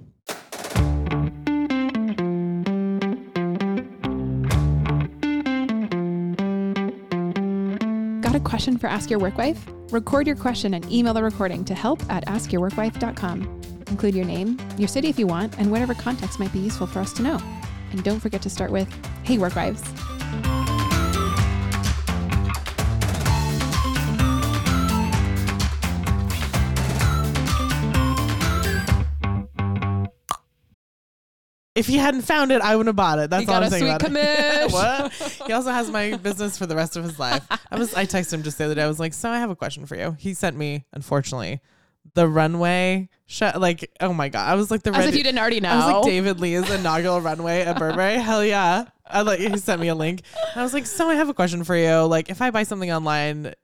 Got 8.21 8.35
a 8.35 8.41
question 8.41 8.79
for 8.79 8.87
Ask 8.87 9.11
Your 9.11 9.19
Work 9.19 9.39
Wife? 9.39 9.65
Record 9.91 10.27
your 10.27 10.37
question 10.37 10.75
and 10.75 10.91
email 10.91 11.15
the 11.15 11.23
recording 11.23 11.65
to 11.65 11.75
help 11.75 12.01
at 12.11 12.25
askyourworkwife.com. 12.27 13.61
Include 13.89 14.15
your 14.15 14.25
name, 14.25 14.57
your 14.79 14.87
city 14.87 15.09
if 15.09 15.19
you 15.19 15.27
want, 15.27 15.59
and 15.59 15.71
whatever 15.71 15.95
context 15.95 16.39
might 16.39 16.53
be 16.53 16.61
useful 16.61 16.87
for 16.87 17.01
us 17.01 17.13
to 17.15 17.23
know. 17.23 17.41
And 17.91 18.05
don't 18.05 18.21
forget 18.21 18.41
to 18.43 18.51
start 18.51 18.71
with, 18.71 18.89
Hey, 19.25 19.37
Work 19.39 19.57
Wives. 19.57 19.83
If 31.77 31.87
he 31.87 31.97
hadn't 31.99 32.23
found 32.23 32.51
it, 32.51 32.61
I 32.63 32.75
wouldn't 32.75 32.89
have 32.89 32.97
bought 32.97 33.21
it. 33.21 33.31
That's 33.31 33.47
You 33.47 33.53
all 33.53 33.61
got 33.61 33.63
I'm 33.63 33.69
a 33.69 33.71
saying 33.71 33.83
sweet 34.01 34.09
about 34.09 34.11
it. 34.11 34.71
commish. 34.71 34.73
what? 34.73 35.47
He 35.47 35.53
also 35.53 35.71
has 35.71 35.89
my 35.91 36.17
business 36.17 36.59
for 36.59 36.67
the 36.67 36.75
rest 36.75 36.97
of 36.97 37.05
his 37.05 37.19
life. 37.19 37.47
I 37.71 37.79
was 37.79 37.95
I 37.95 38.07
texted 38.07 38.35
him 38.35 38.43
just 38.43 38.59
the 38.59 38.65
other 38.65 38.75
day. 38.75 38.83
I 38.83 38.89
was 38.89 38.99
like, 38.99 39.15
"So 39.15 39.31
I 39.31 39.39
have 39.39 39.51
a 39.51 39.57
question 39.57 39.87
for 39.87 39.95
you." 39.97 40.17
He 40.19 40.35
sent 40.35 40.57
me, 40.57 40.85
unfortunately, 40.93 41.61
the 42.15 42.27
runway 42.29 43.09
shot. 43.27 43.61
Like, 43.61 43.89
oh 44.01 44.13
my 44.13 44.29
god, 44.29 44.49
I 44.51 44.57
was 44.57 44.71
like 44.71 44.83
the 44.83 44.91
As 44.91 44.97
red. 44.99 45.09
if 45.11 45.15
you 45.17 45.23
didn't 45.23 45.39
already 45.39 45.61
know. 45.61 45.71
I 45.71 45.77
was 45.77 45.95
like 45.95 46.05
David 46.05 46.41
Lee's 46.41 46.69
inaugural 46.71 47.21
runway 47.21 47.61
at 47.63 47.79
Burberry. 47.79 48.15
Hell 48.21 48.45
yeah! 48.45 48.87
I 49.07 49.23
like 49.23 49.39
he 49.39 49.57
sent 49.57 49.81
me 49.81 49.89
a 49.89 49.95
link. 49.95 50.23
I 50.57 50.63
was 50.63 50.75
like, 50.75 50.87
"So 50.87 51.09
I 51.09 51.15
have 51.15 51.29
a 51.29 51.35
question 51.35 51.63
for 51.63 51.77
you. 51.77 52.03
Like, 52.05 52.31
if 52.31 52.43
I 52.43 52.51
buy 52.51 52.65
something 52.65 52.91
online, 52.91 53.55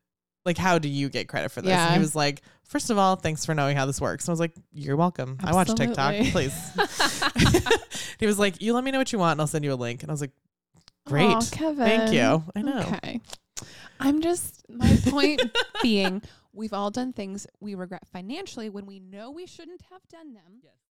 like 0.45 0.59
how 0.59 0.79
do 0.79 0.89
you 0.89 1.09
get 1.09 1.27
credit 1.29 1.49
for 1.51 1.61
this?" 1.61 1.73
And 1.73 1.81
Yeah. 1.91 1.93
he 1.95 1.99
was 1.99 2.15
like, 2.15 2.43
First 2.69 2.91
of 2.91 2.99
all, 2.99 3.17
thanks 3.17 3.45
for 3.45 3.55
knowing 3.55 3.77
how 3.77 3.87
this 3.87 4.01
works. 4.01 4.25
And 4.25 4.31
I 4.31 4.33
was 4.33 4.41
like, 4.41 4.55
You're 4.73 4.97
welcome. 4.97 5.39
I 5.43 5.53
watch 5.53 5.73
TikTok, 5.75 6.15
please. 6.33 6.55
he 8.19 8.27
was 8.27 8.39
like, 8.39 8.61
You 8.61 8.75
let 8.75 8.85
me 8.85 8.91
know 8.91 8.99
what 8.99 9.13
you 9.13 9.19
want 9.19 9.33
and 9.33 9.41
I'll 9.41 9.47
send 9.47 9.65
you 9.65 9.73
a 9.73 9.75
link. 9.75 10.03
And 10.03 10.11
I 10.11 10.13
was 10.13 10.21
like, 10.21 10.33
Great. 11.07 11.31
Aw, 11.31 11.41
Kevin. 11.53 11.87
Thank 11.87 12.13
you. 12.13 12.45
I 12.55 12.63
know. 12.63 12.81
Okay. 12.81 13.21
I'm 14.01 14.21
just 14.21 14.65
my 14.69 14.97
point 15.07 15.43
being 15.83 16.23
we've 16.53 16.73
all 16.73 16.91
done 16.91 17.13
things 17.13 17.47
we 17.61 17.75
regret 17.75 18.03
financially 18.13 18.69
when 18.69 18.87
we 18.87 18.99
know 18.99 19.31
we 19.31 19.47
shouldn't 19.47 19.83
have 19.91 20.07
done 20.09 20.35
them. 20.35 20.63